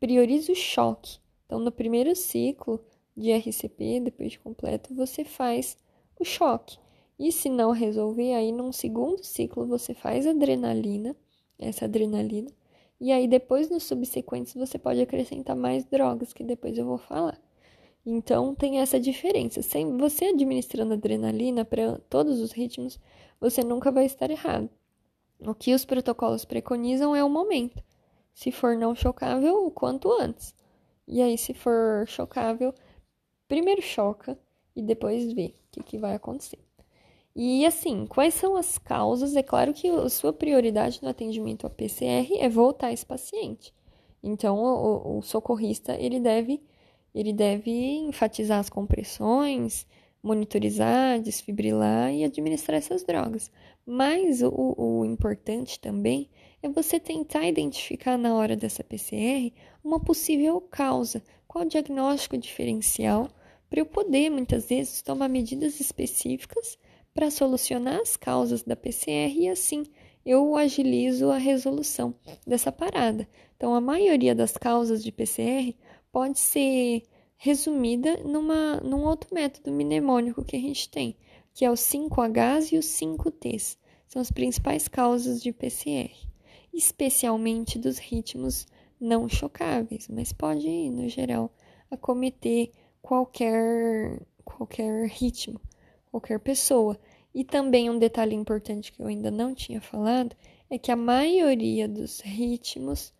priorize 0.00 0.50
o 0.50 0.54
choque. 0.54 1.18
Então, 1.44 1.60
no 1.60 1.70
primeiro 1.70 2.16
ciclo 2.16 2.82
de 3.14 3.30
RCP, 3.30 4.00
depois 4.00 4.32
de 4.32 4.38
completo, 4.38 4.94
você 4.94 5.24
faz 5.24 5.76
o 6.18 6.24
choque. 6.24 6.78
E 7.18 7.32
se 7.32 7.48
não 7.48 7.70
resolver, 7.70 8.34
aí 8.34 8.52
num 8.52 8.72
segundo 8.72 9.24
ciclo 9.24 9.66
você 9.66 9.94
faz 9.94 10.26
adrenalina, 10.26 11.16
essa 11.58 11.86
adrenalina, 11.86 12.50
e 13.00 13.12
aí 13.12 13.26
depois 13.26 13.70
nos 13.70 13.84
subsequentes 13.84 14.54
você 14.54 14.78
pode 14.78 15.00
acrescentar 15.00 15.56
mais 15.56 15.84
drogas, 15.84 16.32
que 16.32 16.44
depois 16.44 16.76
eu 16.76 16.84
vou 16.84 16.98
falar. 16.98 17.40
Então 18.04 18.54
tem 18.54 18.80
essa 18.80 19.00
diferença. 19.00 19.62
Sem 19.62 19.96
você 19.96 20.26
administrando 20.26 20.94
adrenalina 20.94 21.64
para 21.64 21.98
todos 22.08 22.40
os 22.40 22.52
ritmos, 22.52 23.00
você 23.40 23.64
nunca 23.64 23.90
vai 23.90 24.04
estar 24.04 24.30
errado. 24.30 24.70
O 25.40 25.54
que 25.54 25.74
os 25.74 25.84
protocolos 25.84 26.44
preconizam 26.44 27.14
é 27.14 27.24
o 27.24 27.28
momento. 27.28 27.82
Se 28.32 28.52
for 28.52 28.76
não 28.76 28.94
chocável, 28.94 29.66
o 29.66 29.70
quanto 29.70 30.12
antes. 30.12 30.54
E 31.06 31.20
aí, 31.20 31.36
se 31.36 31.52
for 31.54 32.04
chocável, 32.06 32.74
primeiro 33.48 33.82
choca 33.82 34.38
e 34.76 34.82
depois 34.82 35.32
vê 35.32 35.46
o 35.46 35.52
que, 35.72 35.82
que 35.82 35.98
vai 35.98 36.14
acontecer. 36.14 36.58
E 37.34 37.66
assim, 37.66 38.06
quais 38.06 38.34
são 38.34 38.56
as 38.56 38.78
causas? 38.78 39.34
É 39.36 39.42
claro 39.42 39.74
que 39.74 39.88
a 39.88 40.08
sua 40.08 40.32
prioridade 40.32 41.02
no 41.02 41.08
atendimento 41.08 41.64
ao 41.64 41.70
PCR 41.70 42.32
é 42.38 42.48
voltar 42.48 42.92
esse 42.92 43.04
paciente. 43.04 43.74
Então, 44.22 44.58
o, 44.58 45.18
o 45.18 45.22
socorrista 45.22 45.94
ele 46.00 46.18
deve, 46.18 46.62
ele 47.14 47.32
deve 47.32 47.70
enfatizar 47.70 48.58
as 48.58 48.70
compressões, 48.70 49.86
monitorizar, 50.22 51.20
desfibrilar 51.20 52.12
e 52.12 52.24
administrar 52.24 52.78
essas 52.78 53.04
drogas. 53.04 53.50
Mas 53.84 54.42
o, 54.42 54.74
o 54.76 55.04
importante 55.04 55.78
também 55.78 56.28
é 56.62 56.68
você 56.68 56.98
tentar 56.98 57.46
identificar 57.46 58.18
na 58.18 58.34
hora 58.34 58.56
dessa 58.56 58.82
PCR 58.82 59.52
uma 59.84 60.00
possível 60.00 60.60
causa, 60.60 61.22
qual 61.46 61.64
o 61.64 61.68
diagnóstico 61.68 62.36
diferencial, 62.36 63.28
para 63.68 63.80
eu 63.80 63.86
poder 63.86 64.30
muitas 64.30 64.66
vezes 64.66 65.02
tomar 65.02 65.28
medidas 65.28 65.80
específicas 65.80 66.78
para 67.14 67.30
solucionar 67.30 68.00
as 68.00 68.16
causas 68.16 68.62
da 68.62 68.76
PCR 68.76 69.34
e 69.34 69.48
assim 69.48 69.84
eu 70.24 70.56
agilizo 70.56 71.30
a 71.30 71.38
resolução 71.38 72.14
dessa 72.44 72.72
parada. 72.72 73.28
Então, 73.56 73.74
a 73.74 73.80
maioria 73.80 74.34
das 74.34 74.56
causas 74.56 75.02
de 75.02 75.12
PCR 75.12 75.74
pode 76.10 76.40
ser 76.40 77.04
resumida 77.36 78.16
numa, 78.24 78.80
num 78.80 79.04
outro 79.04 79.32
método 79.32 79.70
mnemônico 79.70 80.44
que 80.44 80.56
a 80.56 80.60
gente 80.60 80.88
tem, 80.88 81.16
que 81.54 81.64
é 81.64 81.70
os 81.70 81.80
5Hs 81.80 82.72
e 82.72 82.78
os 82.78 82.86
5Ts. 82.86 83.78
São 84.08 84.20
as 84.20 84.30
principais 84.30 84.88
causas 84.88 85.40
de 85.40 85.52
PCR, 85.52 86.10
especialmente 86.72 87.78
dos 87.78 87.98
ritmos 87.98 88.66
não 89.00 89.28
chocáveis, 89.28 90.08
mas 90.08 90.32
pode, 90.32 90.90
no 90.90 91.08
geral, 91.08 91.54
acometer 91.90 92.72
qualquer, 93.06 94.20
qualquer 94.44 95.06
ritmo, 95.06 95.60
qualquer 96.10 96.40
pessoa. 96.40 96.98
E 97.32 97.44
também 97.44 97.88
um 97.88 98.00
detalhe 98.00 98.34
importante 98.34 98.90
que 98.90 99.00
eu 99.00 99.06
ainda 99.06 99.30
não 99.30 99.54
tinha 99.54 99.80
falado 99.80 100.34
é 100.68 100.76
que 100.76 100.90
a 100.90 100.96
maioria 100.96 101.86
dos 101.86 102.18
ritmos 102.18 103.14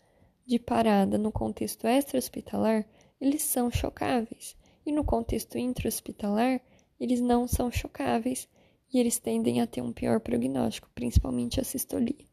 de 0.45 0.59
parada 0.59 1.17
no 1.17 1.31
contexto 1.31 1.87
extra-hospitalar, 1.87 2.85
eles 3.21 3.45
são 3.45 3.71
chocáveis. 3.71 4.57
E 4.85 4.91
no 4.91 5.05
contexto 5.05 5.57
intra-hospitalar, 5.57 6.61
eles 6.99 7.21
não 7.21 7.47
são 7.47 7.71
chocáveis 7.71 8.49
e 8.93 8.99
eles 8.99 9.21
tendem 9.21 9.61
a 9.61 9.69
ter 9.69 9.83
um 9.83 9.93
pior 9.93 10.19
prognóstico, 10.19 10.91
principalmente 10.97 11.61
a 11.61 11.65
sistolia. 11.65 12.27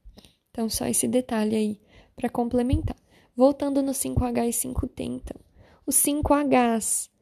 Então, 0.49 0.67
só 0.69 0.87
esse 0.87 1.07
detalhe 1.07 1.55
aí 1.55 1.81
para 2.15 2.29
complementar. 2.29 2.97
Voltando 3.35 3.83
no 3.83 3.91
5H 3.91 4.47
e 4.47 4.51
5T, 4.51 4.99
então. 5.01 5.39
Os 5.85 5.95
5Hs 5.97 7.12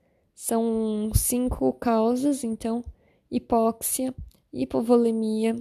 são 0.43 1.12
cinco 1.13 1.71
causas, 1.74 2.43
então, 2.43 2.83
hipóxia, 3.29 4.12
hipovolemia, 4.51 5.55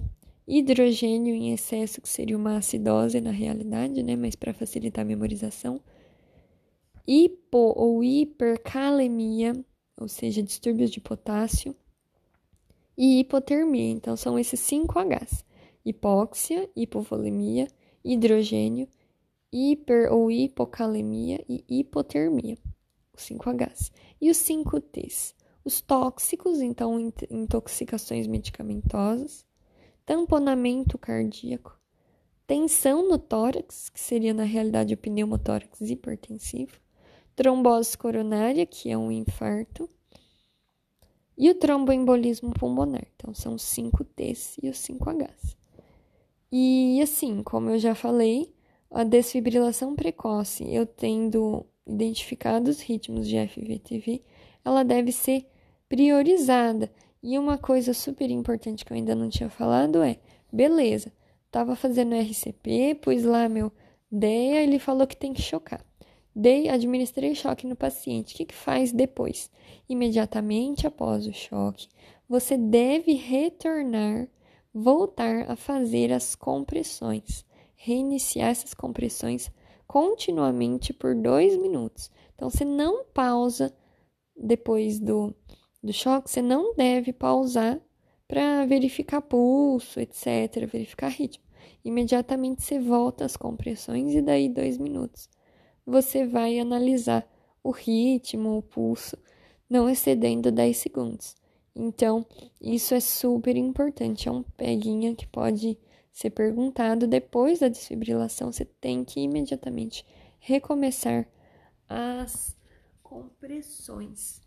hidrogênio 0.48 1.34
em 1.34 1.52
excesso, 1.52 2.00
que 2.00 2.08
seria 2.08 2.34
uma 2.34 2.56
acidose 2.56 3.20
na 3.20 3.30
realidade, 3.30 4.02
né? 4.02 4.16
Mas 4.16 4.34
para 4.34 4.54
facilitar 4.54 5.04
a 5.04 5.06
memorização. 5.06 5.82
Hipo 7.06 7.74
ou 7.76 8.02
hipercalemia, 8.02 9.52
ou 9.98 10.08
seja, 10.08 10.42
distúrbios 10.42 10.90
de 10.90 10.98
potássio. 10.98 11.76
E 12.96 13.20
hipotermia, 13.20 13.90
então 13.90 14.16
são 14.16 14.38
esses 14.38 14.60
cinco 14.60 14.98
Hs: 14.98 15.44
hipóxia, 15.84 16.70
hipovolemia, 16.74 17.68
hidrogênio, 18.02 18.88
hiper 19.52 20.10
ou 20.10 20.30
hipocalemia 20.30 21.44
e 21.46 21.62
hipotermia, 21.68 22.56
os 23.14 23.28
5Hs. 23.28 23.92
E 24.20 24.30
os 24.30 24.36
5Ts, 24.38 25.34
os 25.64 25.80
tóxicos, 25.80 26.60
então 26.60 27.12
intoxicações 27.30 28.26
medicamentosas, 28.26 29.44
tamponamento 30.04 30.98
cardíaco, 30.98 31.78
tensão 32.46 33.08
no 33.08 33.18
tórax, 33.18 33.88
que 33.88 34.00
seria 34.00 34.34
na 34.34 34.44
realidade 34.44 34.94
o 34.94 34.98
pneumotórax 34.98 35.80
hipertensivo, 35.80 36.80
trombose 37.34 37.96
coronária, 37.96 38.66
que 38.66 38.90
é 38.90 38.98
um 38.98 39.10
infarto, 39.10 39.88
e 41.38 41.48
o 41.48 41.54
tromboembolismo 41.54 42.52
pulmonar. 42.52 43.06
Então, 43.16 43.32
são 43.32 43.54
os 43.54 43.62
5Ts 43.62 44.58
e 44.62 44.68
os 44.68 44.76
5Hs. 44.78 45.56
E 46.52 47.00
assim, 47.00 47.42
como 47.42 47.70
eu 47.70 47.78
já 47.78 47.94
falei, 47.94 48.52
a 48.90 49.04
desfibrilação 49.04 49.94
precoce, 49.94 50.68
eu 50.70 50.84
tendo 50.84 51.64
identificado 51.86 52.70
os 52.70 52.80
ritmos 52.80 53.26
de 53.26 53.36
FVTV, 53.36 54.22
ela 54.64 54.84
deve 54.84 55.12
ser 55.12 55.46
priorizada. 55.88 56.90
E 57.22 57.38
uma 57.38 57.58
coisa 57.58 57.92
super 57.92 58.30
importante 58.30 58.84
que 58.84 58.92
eu 58.92 58.96
ainda 58.96 59.14
não 59.14 59.28
tinha 59.28 59.50
falado 59.50 60.02
é: 60.02 60.18
beleza, 60.52 61.12
tava 61.50 61.76
fazendo 61.76 62.14
RCP, 62.14 62.96
pus 63.00 63.24
lá 63.24 63.48
meu 63.48 63.72
DEA, 64.10 64.62
ele 64.62 64.78
falou 64.78 65.06
que 65.06 65.16
tem 65.16 65.32
que 65.32 65.42
chocar. 65.42 65.84
Dei, 66.34 66.68
administrei 66.68 67.34
choque 67.34 67.66
no 67.66 67.74
paciente. 67.74 68.34
O 68.34 68.36
que, 68.36 68.46
que 68.46 68.54
faz 68.54 68.92
depois? 68.92 69.50
Imediatamente 69.88 70.86
após 70.86 71.26
o 71.26 71.32
choque, 71.32 71.88
você 72.28 72.56
deve 72.56 73.14
retornar, 73.14 74.28
voltar 74.72 75.50
a 75.50 75.56
fazer 75.56 76.12
as 76.12 76.36
compressões 76.36 77.44
reiniciar 77.82 78.50
essas 78.50 78.74
compressões 78.74 79.50
continuamente 79.90 80.92
por 80.92 81.16
dois 81.16 81.56
minutos. 81.56 82.12
Então, 82.36 82.48
você 82.48 82.64
não 82.64 83.04
pausa 83.06 83.74
depois 84.36 85.00
do, 85.00 85.34
do 85.82 85.92
choque, 85.92 86.30
você 86.30 86.40
não 86.40 86.76
deve 86.76 87.12
pausar 87.12 87.80
para 88.28 88.64
verificar 88.66 89.20
pulso, 89.20 89.98
etc., 89.98 90.64
verificar 90.70 91.08
ritmo. 91.08 91.42
Imediatamente 91.84 92.62
você 92.62 92.78
volta 92.78 93.24
às 93.24 93.36
compressões 93.36 94.14
e 94.14 94.22
daí 94.22 94.48
dois 94.48 94.78
minutos 94.78 95.28
você 95.84 96.24
vai 96.24 96.60
analisar 96.60 97.28
o 97.60 97.72
ritmo, 97.72 98.58
o 98.58 98.62
pulso, 98.62 99.18
não 99.68 99.90
excedendo 99.90 100.52
10 100.52 100.76
segundos. 100.76 101.34
Então, 101.74 102.24
isso 102.60 102.94
é 102.94 103.00
super 103.00 103.56
importante, 103.56 104.28
é 104.28 104.30
um 104.30 104.44
peguinha 104.56 105.16
que 105.16 105.26
pode 105.26 105.76
ser 106.12 106.30
perguntado 106.30 107.06
depois 107.06 107.60
da 107.60 107.68
desfibrilação, 107.68 108.52
você 108.52 108.64
tem 108.64 109.04
que 109.04 109.20
imediatamente 109.20 110.04
recomeçar 110.38 111.26
as 111.88 112.56
compressões. 113.02 114.40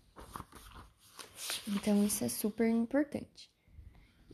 Então, 1.68 2.04
isso 2.06 2.24
é 2.24 2.30
super 2.30 2.70
importante. 2.70 3.52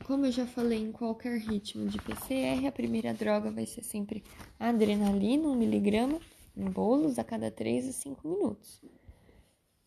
Como 0.04 0.26
eu 0.26 0.32
já 0.32 0.46
falei, 0.46 0.78
em 0.78 0.92
qualquer 0.92 1.38
ritmo 1.38 1.86
de 1.86 1.98
PCR, 2.00 2.66
a 2.66 2.72
primeira 2.72 3.12
droga 3.12 3.50
vai 3.50 3.66
ser 3.66 3.82
sempre 3.82 4.24
adrenalina, 4.58 5.48
1 5.48 5.54
miligrama, 5.54 6.20
em 6.56 6.64
bolos 6.70 7.18
a 7.18 7.24
cada 7.24 7.50
3 7.50 7.88
a 7.88 7.92
5 7.92 8.28
minutos. 8.28 8.80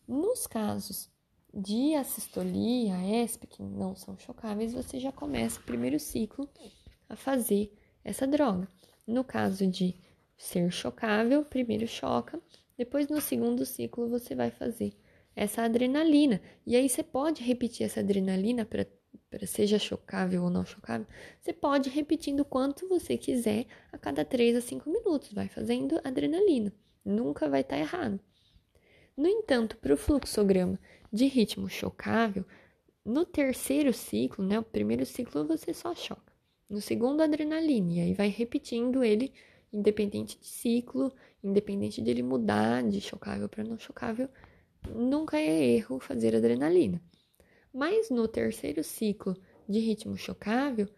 Nos 0.06 0.46
casos 0.46 1.10
de 1.52 1.94
assistolia, 1.94 2.94
ESP, 3.24 3.46
que 3.46 3.62
não 3.62 3.94
são 3.94 4.16
chocáveis, 4.18 4.72
você 4.72 4.98
já 4.98 5.12
começa 5.12 5.60
o 5.60 5.64
primeiro 5.64 5.98
ciclo 5.98 6.48
a 7.14 7.16
fazer 7.16 7.72
essa 8.04 8.26
droga. 8.26 8.68
No 9.06 9.24
caso 9.24 9.66
de 9.66 9.94
ser 10.36 10.70
chocável, 10.70 11.44
primeiro 11.44 11.86
choca, 11.86 12.40
depois 12.76 13.08
no 13.08 13.20
segundo 13.20 13.64
ciclo 13.64 14.08
você 14.08 14.34
vai 14.34 14.50
fazer 14.50 14.92
essa 15.34 15.62
adrenalina. 15.62 16.40
E 16.66 16.76
aí 16.76 16.88
você 16.88 17.02
pode 17.02 17.42
repetir 17.42 17.86
essa 17.86 18.00
adrenalina 18.00 18.64
para 18.64 18.86
seja 19.46 19.78
chocável 19.78 20.44
ou 20.44 20.50
não 20.50 20.64
chocável, 20.64 21.06
você 21.40 21.52
pode 21.52 21.90
repetindo 21.90 22.40
o 22.40 22.44
quanto 22.44 22.88
você 22.88 23.16
quiser 23.16 23.66
a 23.92 23.98
cada 23.98 24.24
3 24.24 24.56
a 24.56 24.60
5 24.60 24.88
minutos, 24.88 25.32
vai 25.32 25.48
fazendo 25.48 26.00
adrenalina. 26.04 26.72
Nunca 27.04 27.48
vai 27.48 27.60
estar 27.60 27.76
tá 27.76 27.82
errado. 27.82 28.20
No 29.16 29.28
entanto, 29.28 29.76
para 29.76 29.94
o 29.94 29.96
fluxograma 29.96 30.78
de 31.12 31.26
ritmo 31.26 31.68
chocável, 31.68 32.44
no 33.04 33.24
terceiro 33.24 33.92
ciclo, 33.92 34.44
né, 34.44 34.58
o 34.58 34.62
primeiro 34.62 35.04
ciclo 35.04 35.46
você 35.46 35.74
só 35.74 35.94
choca. 35.94 36.33
No 36.68 36.80
segundo, 36.80 37.22
adrenalina, 37.22 37.92
e 37.92 38.00
aí 38.00 38.14
vai 38.14 38.28
repetindo 38.28 39.04
ele, 39.04 39.32
independente 39.72 40.38
de 40.38 40.46
ciclo, 40.46 41.12
independente 41.42 42.00
dele 42.00 42.22
mudar 42.22 42.82
de 42.82 43.00
chocável 43.00 43.48
para 43.48 43.64
não 43.64 43.78
chocável, 43.78 44.28
nunca 44.88 45.38
é 45.38 45.76
erro 45.76 45.98
fazer 45.98 46.34
adrenalina. 46.34 47.02
Mas 47.72 48.08
no 48.10 48.26
terceiro 48.28 48.82
ciclo 48.82 49.36
de 49.68 49.78
ritmo 49.78 50.16
chocável, 50.16 50.88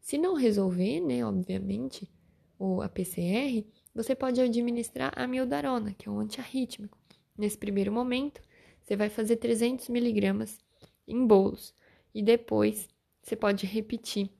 se 0.00 0.18
não 0.18 0.34
resolver, 0.34 1.00
né, 1.00 1.24
obviamente, 1.24 2.10
o 2.58 2.82
a 2.82 2.88
PCR, 2.88 3.66
você 3.94 4.14
pode 4.14 4.40
administrar 4.40 5.12
a 5.16 5.26
mildarona, 5.26 5.94
que 5.94 6.08
é 6.08 6.12
um 6.12 6.18
antiarrítmico. 6.18 6.98
Nesse 7.36 7.56
primeiro 7.56 7.92
momento, 7.92 8.40
você 8.82 8.96
vai 8.96 9.08
fazer 9.08 9.36
300 9.36 9.88
miligramas 9.88 10.58
em 11.06 11.26
bolos 11.26 11.74
e 12.14 12.22
depois 12.22 12.88
você 13.22 13.34
pode 13.34 13.66
repetir 13.66 14.30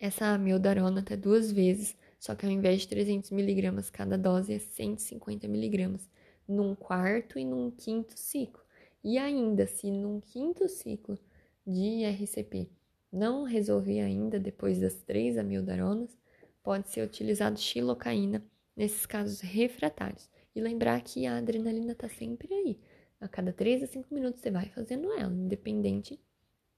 essa 0.00 0.26
amiodarona 0.26 1.00
até 1.00 1.16
duas 1.16 1.52
vezes, 1.52 1.96
só 2.18 2.34
que 2.34 2.46
ao 2.46 2.52
invés 2.52 2.80
de 2.82 2.88
300 2.88 3.30
miligramas 3.30 3.90
cada 3.90 4.16
dose 4.16 4.54
é 4.54 4.58
150 4.58 5.46
miligramas 5.46 6.08
num 6.48 6.74
quarto 6.74 7.38
e 7.38 7.44
num 7.44 7.70
quinto 7.70 8.18
ciclo. 8.18 8.62
E 9.04 9.18
ainda, 9.18 9.66
se 9.66 9.90
num 9.90 10.20
quinto 10.20 10.68
ciclo 10.68 11.18
de 11.66 12.04
RCP 12.04 12.68
não 13.12 13.44
resolver 13.44 14.00
ainda 14.00 14.38
depois 14.38 14.80
das 14.80 14.94
três 14.94 15.36
amiodaronas, 15.36 16.16
pode 16.62 16.88
ser 16.88 17.02
utilizado 17.02 17.58
xilocaína 17.58 18.44
nesses 18.76 19.06
casos 19.06 19.40
refratários. 19.40 20.30
E 20.54 20.60
lembrar 20.60 21.00
que 21.02 21.26
a 21.26 21.36
adrenalina 21.36 21.92
está 21.92 22.08
sempre 22.08 22.52
aí. 22.52 22.78
A 23.20 23.28
cada 23.28 23.52
3 23.52 23.82
a 23.82 23.86
5 23.86 24.12
minutos 24.12 24.40
você 24.40 24.50
vai 24.50 24.66
fazendo 24.70 25.12
ela, 25.12 25.32
independente 25.32 26.18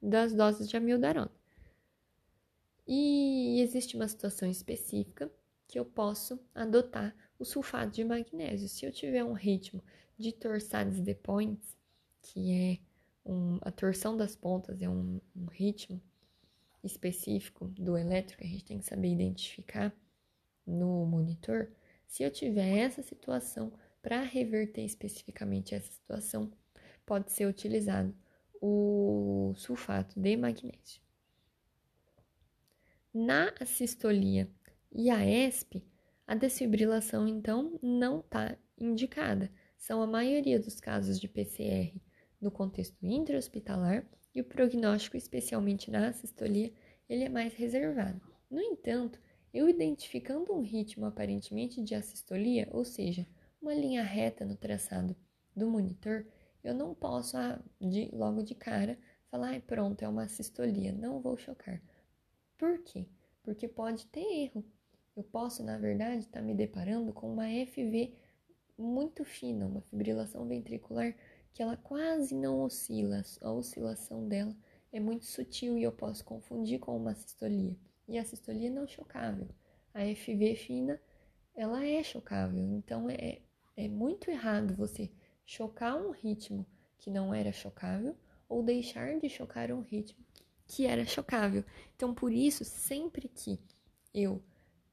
das 0.01 0.35
doses 0.35 0.69
de 0.69 0.77
amiodarona. 0.77 1.31
E 2.87 3.61
existe 3.61 3.97
uma 3.97 4.09
situação 4.09 4.51
específica 4.51 5.31
que 5.69 5.79
eu 5.79 5.85
posso 5.85 6.39
adotar 6.55 7.15
o 7.39 7.45
sulfato 7.45 7.93
de 7.93 8.05
magnésio. 8.05 8.69
Se 8.69 8.85
eu 8.85 8.93
tiver 8.93 9.25
um 9.25 9.33
ritmo 9.33 9.83
de 10.19 10.33
torsades 10.33 11.01
de 11.01 11.15
points, 11.15 11.77
que 12.21 12.53
é 12.53 12.79
um, 13.25 13.59
a 13.63 13.71
torção 13.71 14.17
das 14.17 14.37
pontas, 14.37 14.83
é 14.83 14.89
um, 14.89 15.21
um 15.35 15.47
ritmo 15.47 16.01
específico 16.83 17.67
do 17.69 17.97
elétrico, 17.97 18.43
a 18.43 18.47
gente 18.47 18.65
tem 18.65 18.79
que 18.79 18.87
saber 18.87 19.13
identificar 19.13 19.95
no 20.67 21.07
monitor. 21.07 21.71
Se 22.07 22.23
eu 22.23 22.31
tiver 22.31 22.79
essa 22.79 23.03
situação, 23.03 23.73
para 24.03 24.21
reverter 24.23 24.85
especificamente 24.85 25.75
essa 25.75 25.91
situação, 25.91 26.51
pode 27.07 27.33
ser 27.33 27.47
utilizado 27.47 28.15
o 28.61 29.53
sulfato 29.57 30.19
de 30.21 30.37
magnésio. 30.37 31.01
Na 33.15 33.53
assistolia 33.61 34.49
e 34.91 35.11
a 35.11 35.23
ESP, 35.23 35.85
a 36.27 36.35
desfibrilação 36.35 37.29
então 37.29 37.79
não 37.83 38.21
está 38.21 38.57
indicada. 38.79 39.53
São 39.77 40.01
a 40.01 40.07
maioria 40.07 40.59
dos 40.59 40.81
casos 40.81 41.21
de 41.21 41.29
PCR 41.29 42.01
no 42.41 42.51
contexto 42.51 42.97
intra-hospitalar 43.05 44.07
e 44.35 44.41
o 44.41 44.45
prognóstico, 44.45 45.15
especialmente 45.15 45.91
na 45.91 46.09
assistolia, 46.09 46.73
ele 47.07 47.25
é 47.25 47.29
mais 47.29 47.53
reservado. 47.53 48.19
No 48.51 48.63
entanto, 48.63 49.21
eu 49.53 49.69
identificando 49.69 50.51
um 50.51 50.63
ritmo 50.63 51.05
aparentemente 51.05 51.83
de 51.83 51.95
assistolia, 51.95 52.67
ou 52.71 52.83
seja, 52.83 53.27
uma 53.61 53.75
linha 53.75 54.03
reta 54.03 54.47
no 54.47 54.57
traçado 54.57 55.15
do 55.55 55.69
monitor, 55.69 56.25
eu 56.65 56.73
não 56.75 56.95
posso 56.95 57.37
ah, 57.37 57.61
de, 57.79 58.09
logo 58.11 58.43
de 58.43 58.55
cara 58.55 58.99
falar, 59.31 59.55
ah, 59.55 59.61
pronto, 59.61 60.03
é 60.03 60.09
uma 60.09 60.23
assistolia, 60.23 60.93
não 60.93 61.21
vou 61.21 61.37
chocar. 61.37 61.83
Por 62.63 62.79
quê? 62.79 63.09
Porque 63.43 63.67
pode 63.67 64.07
ter 64.07 64.21
erro. 64.21 64.65
Eu 65.17 65.25
posso, 65.25 65.65
na 65.65 65.77
verdade, 65.79 66.21
estar 66.21 66.39
tá 66.39 66.47
me 66.47 66.55
deparando 66.55 67.13
com 67.13 67.33
uma 67.33 67.49
FV 67.67 68.15
muito 68.79 69.25
fina, 69.25 69.67
uma 69.67 69.81
fibrilação 69.81 70.47
ventricular 70.47 71.13
que 71.53 71.61
ela 71.61 71.77
quase 71.77 72.37
não 72.37 72.61
oscila, 72.61 73.21
a 73.41 73.51
oscilação 73.51 74.29
dela 74.29 74.57
é 74.93 75.01
muito 75.01 75.25
sutil 75.25 75.77
e 75.77 75.83
eu 75.83 75.91
posso 75.91 76.25
confundir 76.25 76.79
com 76.79 76.97
uma 76.97 77.17
sistolia. 77.17 77.77
E 78.07 78.17
a 78.17 78.25
sistolia 78.25 78.71
não 78.71 78.85
é 78.85 78.87
chocável. 78.87 79.49
A 79.93 80.03
FV 80.15 80.55
fina, 80.55 81.03
ela 81.57 81.85
é 81.85 82.01
chocável. 82.05 82.63
Então 82.63 83.11
é, 83.11 83.41
é 83.77 83.89
muito 83.89 84.31
errado 84.31 84.73
você 84.77 85.11
chocar 85.45 85.97
um 85.97 86.13
ritmo 86.13 86.65
que 86.97 87.11
não 87.11 87.35
era 87.35 87.51
chocável 87.51 88.15
ou 88.49 88.63
deixar 88.63 89.19
de 89.19 89.29
chocar 89.29 89.73
um 89.73 89.81
ritmo 89.81 90.25
que 90.73 90.87
era 90.87 91.05
chocável. 91.05 91.63
Então, 91.95 92.15
por 92.15 92.33
isso, 92.33 92.65
sempre 92.65 93.29
que 93.29 93.61
eu 94.15 94.43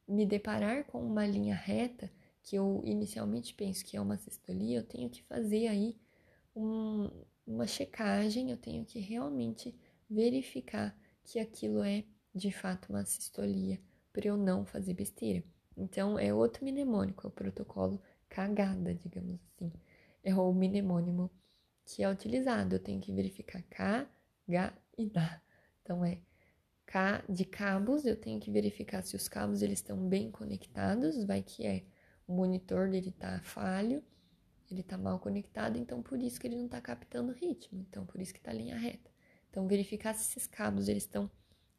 me 0.05 0.25
deparar 0.25 0.83
com 0.83 1.01
uma 1.01 1.25
linha 1.25 1.55
reta, 1.55 2.11
que 2.43 2.57
eu 2.57 2.81
inicialmente 2.83 3.53
penso 3.53 3.85
que 3.85 3.95
é 3.95 4.01
uma 4.01 4.17
sistolia, 4.17 4.79
eu 4.79 4.83
tenho 4.83 5.09
que 5.09 5.23
fazer 5.23 5.67
aí 5.67 5.97
um, 6.53 7.09
uma 7.47 7.65
checagem, 7.65 8.51
eu 8.51 8.57
tenho 8.57 8.83
que 8.83 8.99
realmente 8.99 9.73
verificar 10.09 10.93
que 11.23 11.39
aquilo 11.39 11.81
é 11.81 12.03
de 12.35 12.51
fato 12.51 12.89
uma 12.89 13.05
sistolia, 13.05 13.79
para 14.11 14.27
eu 14.27 14.35
não 14.35 14.65
fazer 14.65 14.93
besteira. 14.93 15.41
Então, 15.77 16.19
é 16.19 16.33
outro 16.33 16.65
mnemônico, 16.65 17.25
é 17.25 17.29
o 17.29 17.31
protocolo 17.31 18.01
cagada, 18.27 18.93
digamos 18.93 19.39
assim. 19.45 19.71
É 20.25 20.35
o 20.35 20.51
mnemônimo 20.51 21.31
que 21.85 22.03
é 22.03 22.09
utilizado. 22.09 22.75
Eu 22.75 22.79
tenho 22.79 22.99
que 22.99 23.13
verificar 23.13 23.63
K, 23.69 24.05
H 24.45 24.73
e 24.97 25.05
DA. 25.05 25.41
Então, 25.89 26.05
é 26.05 26.19
K 26.85 27.23
de 27.27 27.43
cabos, 27.43 28.05
eu 28.05 28.15
tenho 28.15 28.39
que 28.39 28.51
verificar 28.51 29.01
se 29.01 29.15
os 29.15 29.27
cabos 29.27 29.63
eles 29.63 29.79
estão 29.79 29.97
bem 30.07 30.29
conectados, 30.29 31.23
vai 31.23 31.41
que 31.41 31.65
é 31.65 31.83
o 32.27 32.33
monitor 32.33 32.91
dele 32.91 33.11
tá 33.11 33.39
falho 33.41 34.03
ele 34.69 34.81
está 34.81 34.99
mal 34.99 35.19
conectado, 35.19 35.79
então 35.79 36.03
por 36.03 36.21
isso 36.21 36.39
que 36.39 36.45
ele 36.45 36.55
não 36.55 36.65
está 36.65 36.79
captando 36.79 37.31
ritmo, 37.31 37.79
então 37.79 38.05
por 38.05 38.21
isso 38.21 38.31
que 38.31 38.39
está 38.39 38.53
linha 38.53 38.77
reta. 38.77 39.09
Então 39.49 39.67
verificar 39.67 40.13
se 40.13 40.29
esses 40.29 40.45
cabos 40.45 40.87
eles 40.87 41.01
estão 41.01 41.27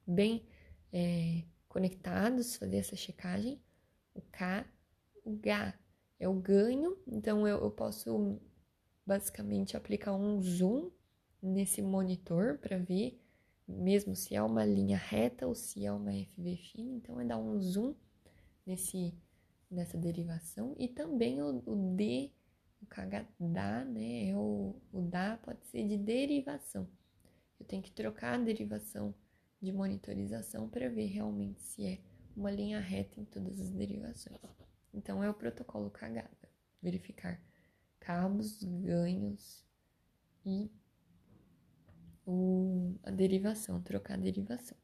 bem 0.05 0.45
é, 0.93 1.45
conectados, 1.69 2.57
fazer 2.57 2.79
essa 2.79 2.97
checagem. 2.97 3.63
O 4.13 4.21
K, 4.21 4.67
o 5.25 5.37
G 5.37 5.73
é 6.19 6.29
o 6.29 6.35
ganho, 6.35 6.99
então 7.07 7.47
eu, 7.47 7.59
eu 7.63 7.71
posso 7.71 8.41
basicamente 9.07 9.77
aplicar 9.77 10.15
um 10.15 10.43
zoom 10.43 10.91
nesse 11.41 11.81
monitor 11.81 12.59
para 12.59 12.77
ver 12.77 13.20
mesmo 13.71 14.15
se 14.15 14.35
é 14.35 14.43
uma 14.43 14.65
linha 14.65 14.99
reta 14.99 15.47
ou 15.47 15.55
se 15.55 15.85
é 15.85 15.93
uma 15.93 16.13
FV 16.13 16.57
fina, 16.57 16.93
então 16.97 17.21
é 17.21 17.25
dar 17.25 17.39
um 17.39 17.61
zoom 17.61 17.95
nesse 18.67 19.15
nessa 19.71 19.97
derivação 19.97 20.75
e 20.79 20.89
também 20.89 21.41
o, 21.41 21.63
o 21.65 21.95
D 21.95 22.33
o 22.83 22.87
KH 22.87 23.27
né? 23.89 24.31
É 24.31 24.37
o, 24.37 24.75
o 24.93 25.03
dá 25.03 25.39
pode 25.43 25.65
ser 25.67 25.87
de 25.87 25.97
derivação. 25.97 26.89
Eu 27.59 27.67
tenho 27.67 27.83
que 27.83 27.93
trocar 27.93 28.35
a 28.35 28.43
derivação 28.43 29.15
de 29.61 29.71
monitorização 29.71 30.69
para 30.69 30.89
ver 30.89 31.07
realmente 31.07 31.63
se 31.63 31.87
é 31.87 32.01
uma 32.35 32.51
linha 32.51 32.81
reta 32.81 33.21
em 33.21 33.25
todas 33.25 33.61
as 33.61 33.71
derivações. 33.71 34.41
Então, 34.93 35.23
é 35.23 35.29
o 35.29 35.35
protocolo 35.35 35.91
KH, 35.91 36.29
verificar 36.83 37.41
cabos, 38.01 38.63
ganhos 38.63 39.63
e 40.45 40.71
o, 42.27 42.95
a 43.03 43.11
derivação, 43.11 43.81
trocar 43.81 44.15
a 44.15 44.21
derivação, 44.21 44.77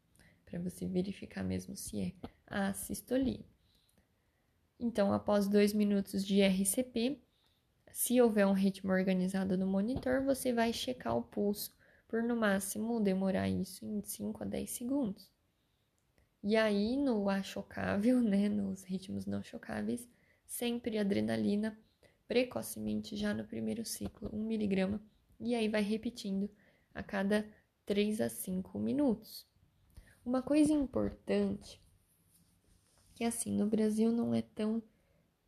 para 0.44 0.58
você 0.58 0.86
verificar 0.86 1.42
mesmo 1.42 1.76
se 1.76 2.00
é 2.00 2.12
a 2.46 2.72
sistolia. 2.72 3.44
Então, 4.78 5.12
após 5.12 5.48
dois 5.48 5.72
minutos 5.72 6.24
de 6.24 6.42
RCP, 6.42 7.20
se 7.90 8.20
houver 8.20 8.46
um 8.46 8.52
ritmo 8.52 8.92
organizado 8.92 9.56
no 9.56 9.66
monitor, 9.66 10.22
você 10.22 10.52
vai 10.52 10.72
checar 10.72 11.16
o 11.16 11.22
pulso 11.22 11.74
por 12.06 12.22
no 12.22 12.36
máximo 12.36 13.00
demorar 13.00 13.48
isso 13.48 13.86
em 13.86 14.02
5 14.02 14.42
a 14.42 14.46
10 14.46 14.70
segundos. 14.70 15.30
E 16.42 16.56
aí, 16.56 16.96
no 16.96 17.28
achocável, 17.28 18.20
né, 18.20 18.48
nos 18.48 18.84
ritmos 18.84 19.26
não 19.26 19.42
chocáveis, 19.42 20.08
sempre 20.46 20.98
adrenalina 20.98 21.76
precocemente 22.28 23.16
já 23.16 23.32
no 23.32 23.44
primeiro 23.44 23.84
ciclo, 23.84 24.30
1 24.32 24.44
miligrama, 24.44 25.00
e 25.40 25.54
aí 25.54 25.68
vai 25.68 25.82
repetindo 25.82 26.50
a 26.96 27.02
cada 27.02 27.46
3 27.84 28.22
a 28.22 28.28
5 28.28 28.78
minutos. 28.78 29.46
Uma 30.24 30.42
coisa 30.42 30.72
importante 30.72 31.80
que 33.14 33.22
assim, 33.22 33.54
no 33.54 33.66
Brasil 33.66 34.10
não 34.10 34.34
é 34.34 34.42
tão 34.42 34.82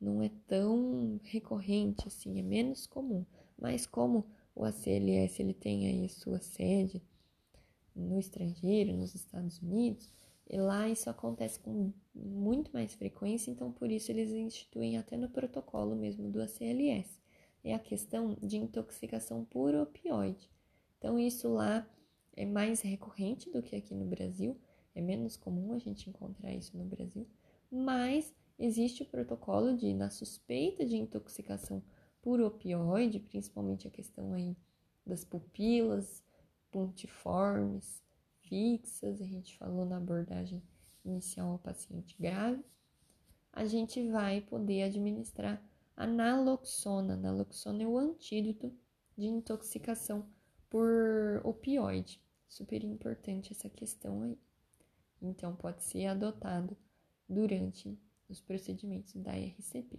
não 0.00 0.22
é 0.22 0.30
tão 0.46 1.18
recorrente 1.24 2.06
assim, 2.06 2.38
é 2.38 2.42
menos 2.42 2.86
comum. 2.86 3.26
Mas 3.58 3.84
como 3.84 4.26
o 4.54 4.64
ACLS 4.64 5.42
ele 5.42 5.54
tem 5.54 5.86
aí 5.88 6.08
sua 6.08 6.38
sede 6.38 7.02
no 7.96 8.20
estrangeiro, 8.20 8.92
nos 8.92 9.14
Estados 9.14 9.60
Unidos, 9.60 10.12
e 10.48 10.56
lá 10.56 10.88
isso 10.88 11.10
acontece 11.10 11.58
com 11.58 11.92
muito 12.14 12.70
mais 12.72 12.94
frequência, 12.94 13.50
então 13.50 13.72
por 13.72 13.90
isso 13.90 14.12
eles 14.12 14.30
instituem 14.30 14.96
até 14.96 15.16
no 15.16 15.28
protocolo 15.28 15.96
mesmo 15.96 16.30
do 16.30 16.40
ACLS. 16.40 17.18
É 17.64 17.74
a 17.74 17.78
questão 17.78 18.36
de 18.40 18.56
intoxicação 18.56 19.44
por 19.44 19.74
opioide. 19.74 20.48
Então 20.98 21.18
isso 21.18 21.48
lá 21.48 21.88
é 22.36 22.44
mais 22.44 22.80
recorrente 22.80 23.50
do 23.50 23.62
que 23.62 23.76
aqui 23.76 23.94
no 23.94 24.04
Brasil, 24.04 24.60
é 24.94 25.00
menos 25.00 25.36
comum 25.36 25.72
a 25.72 25.78
gente 25.78 26.10
encontrar 26.10 26.52
isso 26.52 26.76
no 26.76 26.84
Brasil, 26.84 27.26
mas 27.70 28.34
existe 28.58 29.02
o 29.02 29.06
protocolo 29.06 29.76
de, 29.76 29.94
na 29.94 30.10
suspeita 30.10 30.84
de 30.84 30.96
intoxicação 30.96 31.82
por 32.20 32.40
opioide, 32.40 33.20
principalmente 33.20 33.86
a 33.86 33.90
questão 33.90 34.34
aí 34.34 34.56
das 35.06 35.24
pupilas 35.24 36.22
pontiformes, 36.70 38.02
fixas, 38.42 39.20
a 39.20 39.26
gente 39.26 39.56
falou 39.56 39.86
na 39.86 39.96
abordagem 39.96 40.62
inicial 41.04 41.52
ao 41.52 41.58
paciente 41.58 42.16
grave, 42.18 42.62
a 43.52 43.64
gente 43.64 44.08
vai 44.10 44.40
poder 44.40 44.82
administrar 44.82 45.62
a 45.96 46.06
naloxona. 46.06 47.16
Naloxona 47.16 47.82
é 47.82 47.86
o 47.86 47.98
antídoto 47.98 48.72
de 49.16 49.26
intoxicação 49.26 50.26
por 50.70 51.40
opioide. 51.44 52.20
Super 52.48 52.82
importante 52.84 53.52
essa 53.52 53.68
questão 53.68 54.22
aí. 54.22 54.38
Então, 55.20 55.54
pode 55.54 55.82
ser 55.82 56.06
adotado 56.06 56.76
durante 57.28 57.98
os 58.28 58.40
procedimentos 58.40 59.14
da 59.16 59.32
RCP. 59.32 59.98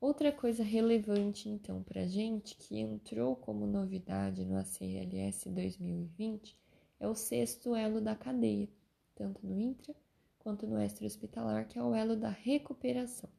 Outra 0.00 0.32
coisa 0.32 0.64
relevante, 0.64 1.48
então, 1.48 1.82
para 1.82 2.02
a 2.02 2.06
gente, 2.06 2.56
que 2.56 2.78
entrou 2.78 3.36
como 3.36 3.66
novidade 3.66 4.44
no 4.44 4.56
ACLS 4.56 5.48
2020, 5.48 6.58
é 6.98 7.06
o 7.06 7.14
sexto 7.14 7.74
elo 7.74 8.00
da 8.00 8.16
cadeia, 8.16 8.68
tanto 9.14 9.46
no 9.46 9.60
intra 9.60 9.94
quanto 10.38 10.66
no 10.66 10.76
extra-hospitalar, 10.76 11.68
que 11.68 11.78
é 11.78 11.82
o 11.82 11.94
elo 11.94 12.16
da 12.16 12.30
recuperação. 12.30 13.30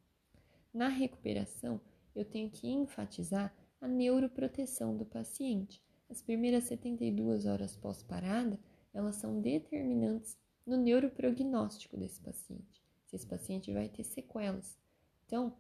Na 0.74 0.88
recuperação, 0.88 1.82
eu 2.16 2.24
tenho 2.24 2.50
que 2.50 2.70
enfatizar 2.70 3.54
a 3.82 3.88
neuroproteção 3.88 4.96
do 4.96 5.06
paciente. 5.06 5.84
As 6.14 6.22
primeiras 6.22 6.66
72 6.66 7.48
horas 7.48 7.76
pós-parada, 7.76 8.60
elas 8.94 9.16
são 9.16 9.42
determinantes 9.42 10.38
no 10.64 10.78
neuroprognóstico 10.78 11.98
desse 11.98 12.22
paciente 12.22 12.84
se 13.08 13.16
esse 13.16 13.26
paciente 13.26 13.74
vai 13.74 13.90
ter 13.90 14.04
sequelas. 14.04 14.78
Então, 15.26 15.58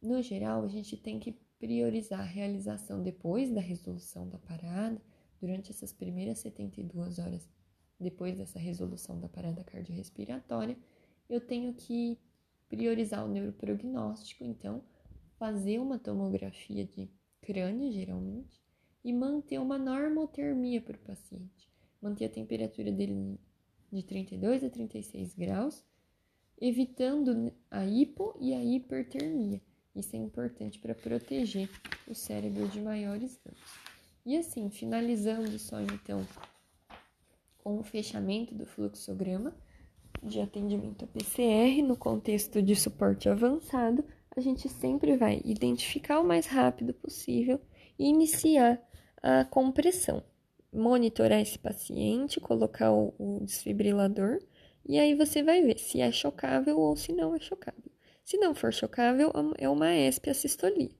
no 0.00 0.22
geral, 0.22 0.62
a 0.62 0.68
gente 0.68 0.96
tem 0.96 1.18
que 1.18 1.32
priorizar 1.58 2.20
a 2.20 2.22
realização 2.22 3.02
depois 3.02 3.50
da 3.50 3.60
resolução 3.60 4.28
da 4.28 4.38
parada, 4.38 5.02
durante 5.40 5.72
essas 5.72 5.92
primeiras 5.92 6.38
72 6.38 7.18
horas 7.18 7.48
depois 7.98 8.36
dessa 8.36 8.60
resolução 8.60 9.18
da 9.18 9.28
parada 9.28 9.64
cardiorrespiratória, 9.64 10.78
eu 11.28 11.40
tenho 11.40 11.74
que 11.74 12.16
priorizar 12.68 13.24
o 13.24 13.28
neuroprognóstico, 13.28 14.44
então, 14.44 14.84
fazer 15.36 15.80
uma 15.80 15.98
tomografia 15.98 16.84
de 16.84 17.10
crânio, 17.40 17.90
geralmente, 17.90 18.63
e 19.04 19.12
manter 19.12 19.58
uma 19.58 19.76
normotermia 19.76 20.80
para 20.80 20.96
o 20.96 21.00
paciente. 21.00 21.68
Manter 22.00 22.24
a 22.24 22.30
temperatura 22.30 22.90
dele 22.90 23.38
de 23.92 24.02
32 24.02 24.64
a 24.64 24.70
36 24.70 25.34
graus, 25.34 25.84
evitando 26.60 27.52
a 27.70 27.84
hipo 27.84 28.34
e 28.40 28.54
a 28.54 28.64
hipertermia. 28.64 29.60
Isso 29.94 30.16
é 30.16 30.18
importante 30.18 30.78
para 30.78 30.94
proteger 30.94 31.70
o 32.08 32.14
cérebro 32.14 32.66
de 32.68 32.80
maiores 32.80 33.38
danos. 33.44 33.60
E 34.26 34.36
assim, 34.36 34.70
finalizando 34.70 35.58
só 35.58 35.80
então 35.80 36.26
com 37.58 37.78
o 37.78 37.82
fechamento 37.82 38.54
do 38.54 38.66
fluxograma 38.66 39.54
de 40.22 40.40
atendimento 40.40 41.04
a 41.04 41.08
PCR 41.08 41.82
no 41.82 41.96
contexto 41.96 42.62
de 42.62 42.74
suporte 42.74 43.28
avançado, 43.28 44.04
a 44.36 44.40
gente 44.40 44.68
sempre 44.68 45.16
vai 45.16 45.40
identificar 45.44 46.20
o 46.20 46.26
mais 46.26 46.46
rápido 46.46 46.92
possível 46.94 47.60
e 47.98 48.08
iniciar 48.08 48.82
a 49.24 49.42
compressão. 49.42 50.22
Monitorar 50.70 51.40
esse 51.40 51.58
paciente, 51.58 52.38
colocar 52.40 52.92
o, 52.92 53.40
desfibrilador 53.42 54.38
e 54.86 54.98
aí 54.98 55.14
você 55.14 55.42
vai 55.42 55.62
ver 55.62 55.78
se 55.78 56.02
é 56.02 56.12
chocável 56.12 56.78
ou 56.78 56.94
se 56.94 57.10
não 57.14 57.34
é 57.34 57.40
chocável. 57.40 57.90
Se 58.22 58.36
não 58.36 58.54
for 58.54 58.70
chocável, 58.70 59.32
é 59.56 59.66
uma 59.66 59.94
ESP 59.94 60.28
assistolia. 60.28 60.90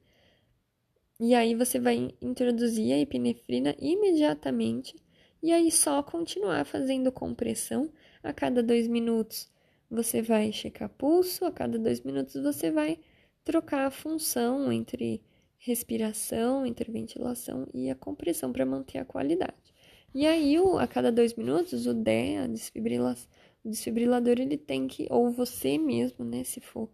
E 1.20 1.34
aí 1.34 1.54
você 1.54 1.78
vai 1.78 2.14
introduzir 2.22 2.94
a 2.94 2.98
epinefrina 2.98 3.76
imediatamente 3.78 4.96
e 5.42 5.52
aí 5.52 5.70
só 5.70 6.02
continuar 6.02 6.64
fazendo 6.64 7.12
compressão 7.12 7.92
a 8.22 8.32
cada 8.32 8.62
dois 8.62 8.88
minutos. 8.88 9.50
Você 9.90 10.22
vai 10.22 10.50
checar 10.50 10.88
pulso, 10.88 11.44
a 11.44 11.52
cada 11.52 11.78
dois 11.78 12.00
minutos 12.00 12.42
você 12.42 12.70
vai 12.70 12.98
trocar 13.44 13.86
a 13.86 13.90
função 13.90 14.72
entre 14.72 15.22
respiração, 15.64 16.66
entre 16.66 16.92
ventilação 16.92 17.66
e 17.72 17.90
a 17.90 17.94
compressão 17.94 18.52
para 18.52 18.66
manter 18.66 18.98
a 18.98 19.04
qualidade. 19.04 19.72
E 20.14 20.26
aí, 20.26 20.56
a 20.78 20.86
cada 20.86 21.10
dois 21.10 21.34
minutos, 21.34 21.86
o 21.86 21.94
DEA, 21.94 22.44
o 22.44 23.68
desfibrilador, 23.68 24.34
ele 24.38 24.58
tem 24.58 24.86
que, 24.86 25.06
ou 25.10 25.30
você 25.30 25.78
mesmo, 25.78 26.22
né, 26.22 26.44
se 26.44 26.60
for 26.60 26.90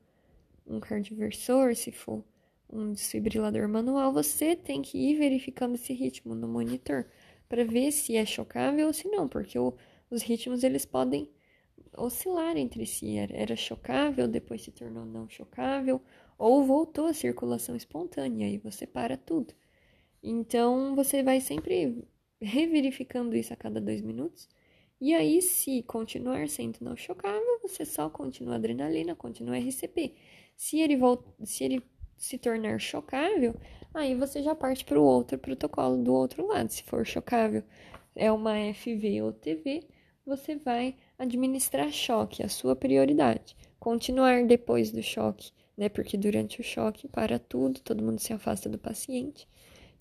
um 0.64 0.78
cardioversor, 0.78 1.74
se 1.74 1.90
for 1.90 2.24
um 2.72 2.92
desfibrilador 2.92 3.68
manual, 3.68 4.12
você 4.12 4.54
tem 4.54 4.80
que 4.80 4.96
ir 4.96 5.16
verificando 5.16 5.74
esse 5.74 5.92
ritmo 5.92 6.36
no 6.36 6.46
monitor 6.46 7.06
para 7.48 7.64
ver 7.64 7.90
se 7.90 8.14
é 8.16 8.24
chocável 8.24 8.86
ou 8.86 8.92
se 8.92 9.08
não, 9.08 9.26
porque 9.26 9.58
o, 9.58 9.74
os 10.08 10.22
ritmos 10.22 10.62
eles 10.62 10.86
podem 10.86 11.28
oscilar 11.96 12.56
entre 12.56 12.86
si. 12.86 13.16
Era, 13.16 13.36
era 13.36 13.56
chocável, 13.56 14.28
depois 14.28 14.62
se 14.62 14.70
tornou 14.70 15.04
não 15.04 15.28
chocável, 15.28 16.00
ou 16.40 16.64
voltou 16.64 17.04
à 17.04 17.12
circulação 17.12 17.76
espontânea 17.76 18.48
e 18.48 18.56
você 18.56 18.86
para 18.86 19.14
tudo. 19.14 19.52
Então 20.22 20.96
você 20.96 21.22
vai 21.22 21.38
sempre 21.38 22.02
reverificando 22.40 23.36
isso 23.36 23.52
a 23.52 23.56
cada 23.56 23.78
dois 23.78 24.00
minutos. 24.00 24.48
E 24.98 25.14
aí, 25.14 25.42
se 25.42 25.82
continuar 25.82 26.48
sendo 26.48 26.78
não 26.80 26.96
chocável, 26.96 27.60
você 27.62 27.84
só 27.84 28.08
continua 28.08 28.54
adrenalina, 28.54 29.14
continua 29.14 29.58
RCP. 29.58 30.14
Se 30.56 30.78
ele, 30.80 30.98
se 31.44 31.64
ele 31.64 31.82
se 32.16 32.38
tornar 32.38 32.80
chocável, 32.80 33.54
aí 33.92 34.14
você 34.14 34.42
já 34.42 34.54
parte 34.54 34.82
para 34.84 34.98
o 34.98 35.04
outro 35.04 35.38
protocolo 35.38 36.02
do 36.02 36.14
outro 36.14 36.46
lado. 36.46 36.70
Se 36.70 36.82
for 36.84 37.04
chocável, 37.06 37.62
é 38.16 38.32
uma 38.32 38.54
FV 38.72 39.22
ou 39.22 39.32
TV, 39.32 39.86
você 40.24 40.56
vai 40.56 40.96
administrar 41.18 41.90
choque, 41.92 42.42
a 42.42 42.48
sua 42.48 42.74
prioridade. 42.74 43.54
Continuar 43.78 44.46
depois 44.46 44.90
do 44.90 45.02
choque, 45.02 45.50
né? 45.80 45.88
Porque 45.88 46.18
durante 46.18 46.60
o 46.60 46.62
choque 46.62 47.08
para 47.08 47.38
tudo, 47.38 47.80
todo 47.80 48.04
mundo 48.04 48.18
se 48.18 48.34
afasta 48.34 48.68
do 48.68 48.76
paciente. 48.76 49.48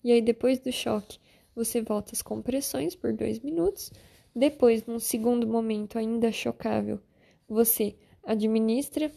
E 0.04 0.12
aí, 0.12 0.20
depois 0.20 0.60
do 0.60 0.70
choque, 0.70 1.18
você 1.56 1.80
volta 1.80 2.12
às 2.12 2.20
compressões 2.20 2.94
por 2.94 3.14
dois 3.14 3.40
minutos. 3.40 3.90
Depois, 4.36 4.84
num 4.84 4.98
segundo 4.98 5.46
momento 5.46 5.98
ainda 5.98 6.30
chocável, 6.30 7.00
você 7.48 7.96
administra 8.22 9.10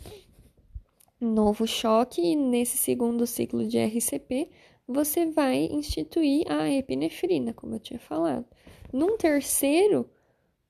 novo 1.20 1.68
choque 1.68 2.22
e 2.22 2.34
nesse 2.34 2.78
segundo 2.78 3.28
ciclo 3.28 3.68
de 3.68 3.78
RCP 3.78 4.50
você 4.88 5.26
vai 5.26 5.66
instituir 5.66 6.50
a 6.50 6.70
epinefrina, 6.72 7.54
como 7.54 7.76
eu 7.76 7.80
tinha 7.80 8.00
falado. 8.00 8.46
Num 8.92 9.18
terceiro 9.18 10.10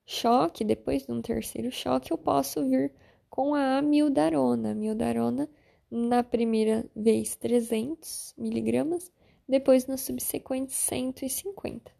choque, 0.04 0.64
depois 0.64 1.06
de 1.06 1.12
um 1.12 1.22
terceiro 1.22 1.70
choque, 1.70 2.12
eu 2.12 2.18
posso 2.18 2.68
vir 2.68 2.92
com 3.30 3.54
a 3.54 3.78
amildarona. 3.78 4.72
Amildarona, 4.72 5.48
na 5.94 6.24
primeira 6.24 6.84
vez, 6.94 7.36
300 7.36 8.34
miligramas, 8.36 9.12
depois 9.48 9.86
no 9.86 9.96
subsequente 9.96 10.72
150 10.72 11.92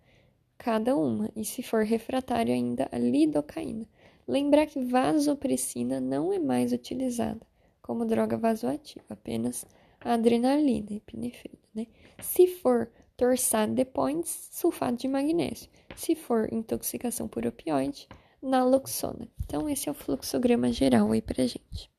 cada 0.59 0.97
uma, 0.97 1.31
e 1.37 1.45
se 1.45 1.63
for 1.63 1.85
refratário 1.85 2.55
ainda, 2.55 2.89
a 2.91 2.99
lidocaína. 2.99 3.87
Lembrar 4.27 4.67
que 4.67 4.83
vasopressina 4.83 6.01
não 6.01 6.33
é 6.33 6.39
mais 6.39 6.73
utilizada 6.73 7.47
como 7.83 8.07
droga 8.07 8.39
vasoativa, 8.39 9.05
apenas 9.11 9.67
a 10.01 10.15
adrenalina, 10.15 10.95
epinefrina, 10.95 11.59
né? 11.75 11.87
Se 12.21 12.47
for 12.47 12.91
torsade 13.17 13.75
de 13.75 13.85
points, 13.85 14.49
sulfato 14.53 14.97
de 14.97 15.09
magnésio. 15.09 15.71
Se 15.95 16.15
for 16.15 16.51
intoxicação 16.53 17.29
por 17.29 17.47
opioide, 17.47 18.09
naloxona. 18.43 19.29
Então, 19.45 19.69
esse 19.69 19.89
é 19.89 19.93
o 19.93 19.95
fluxograma 19.95 20.73
geral 20.73 21.13
aí 21.13 21.21
pra 21.21 21.47
gente. 21.47 21.94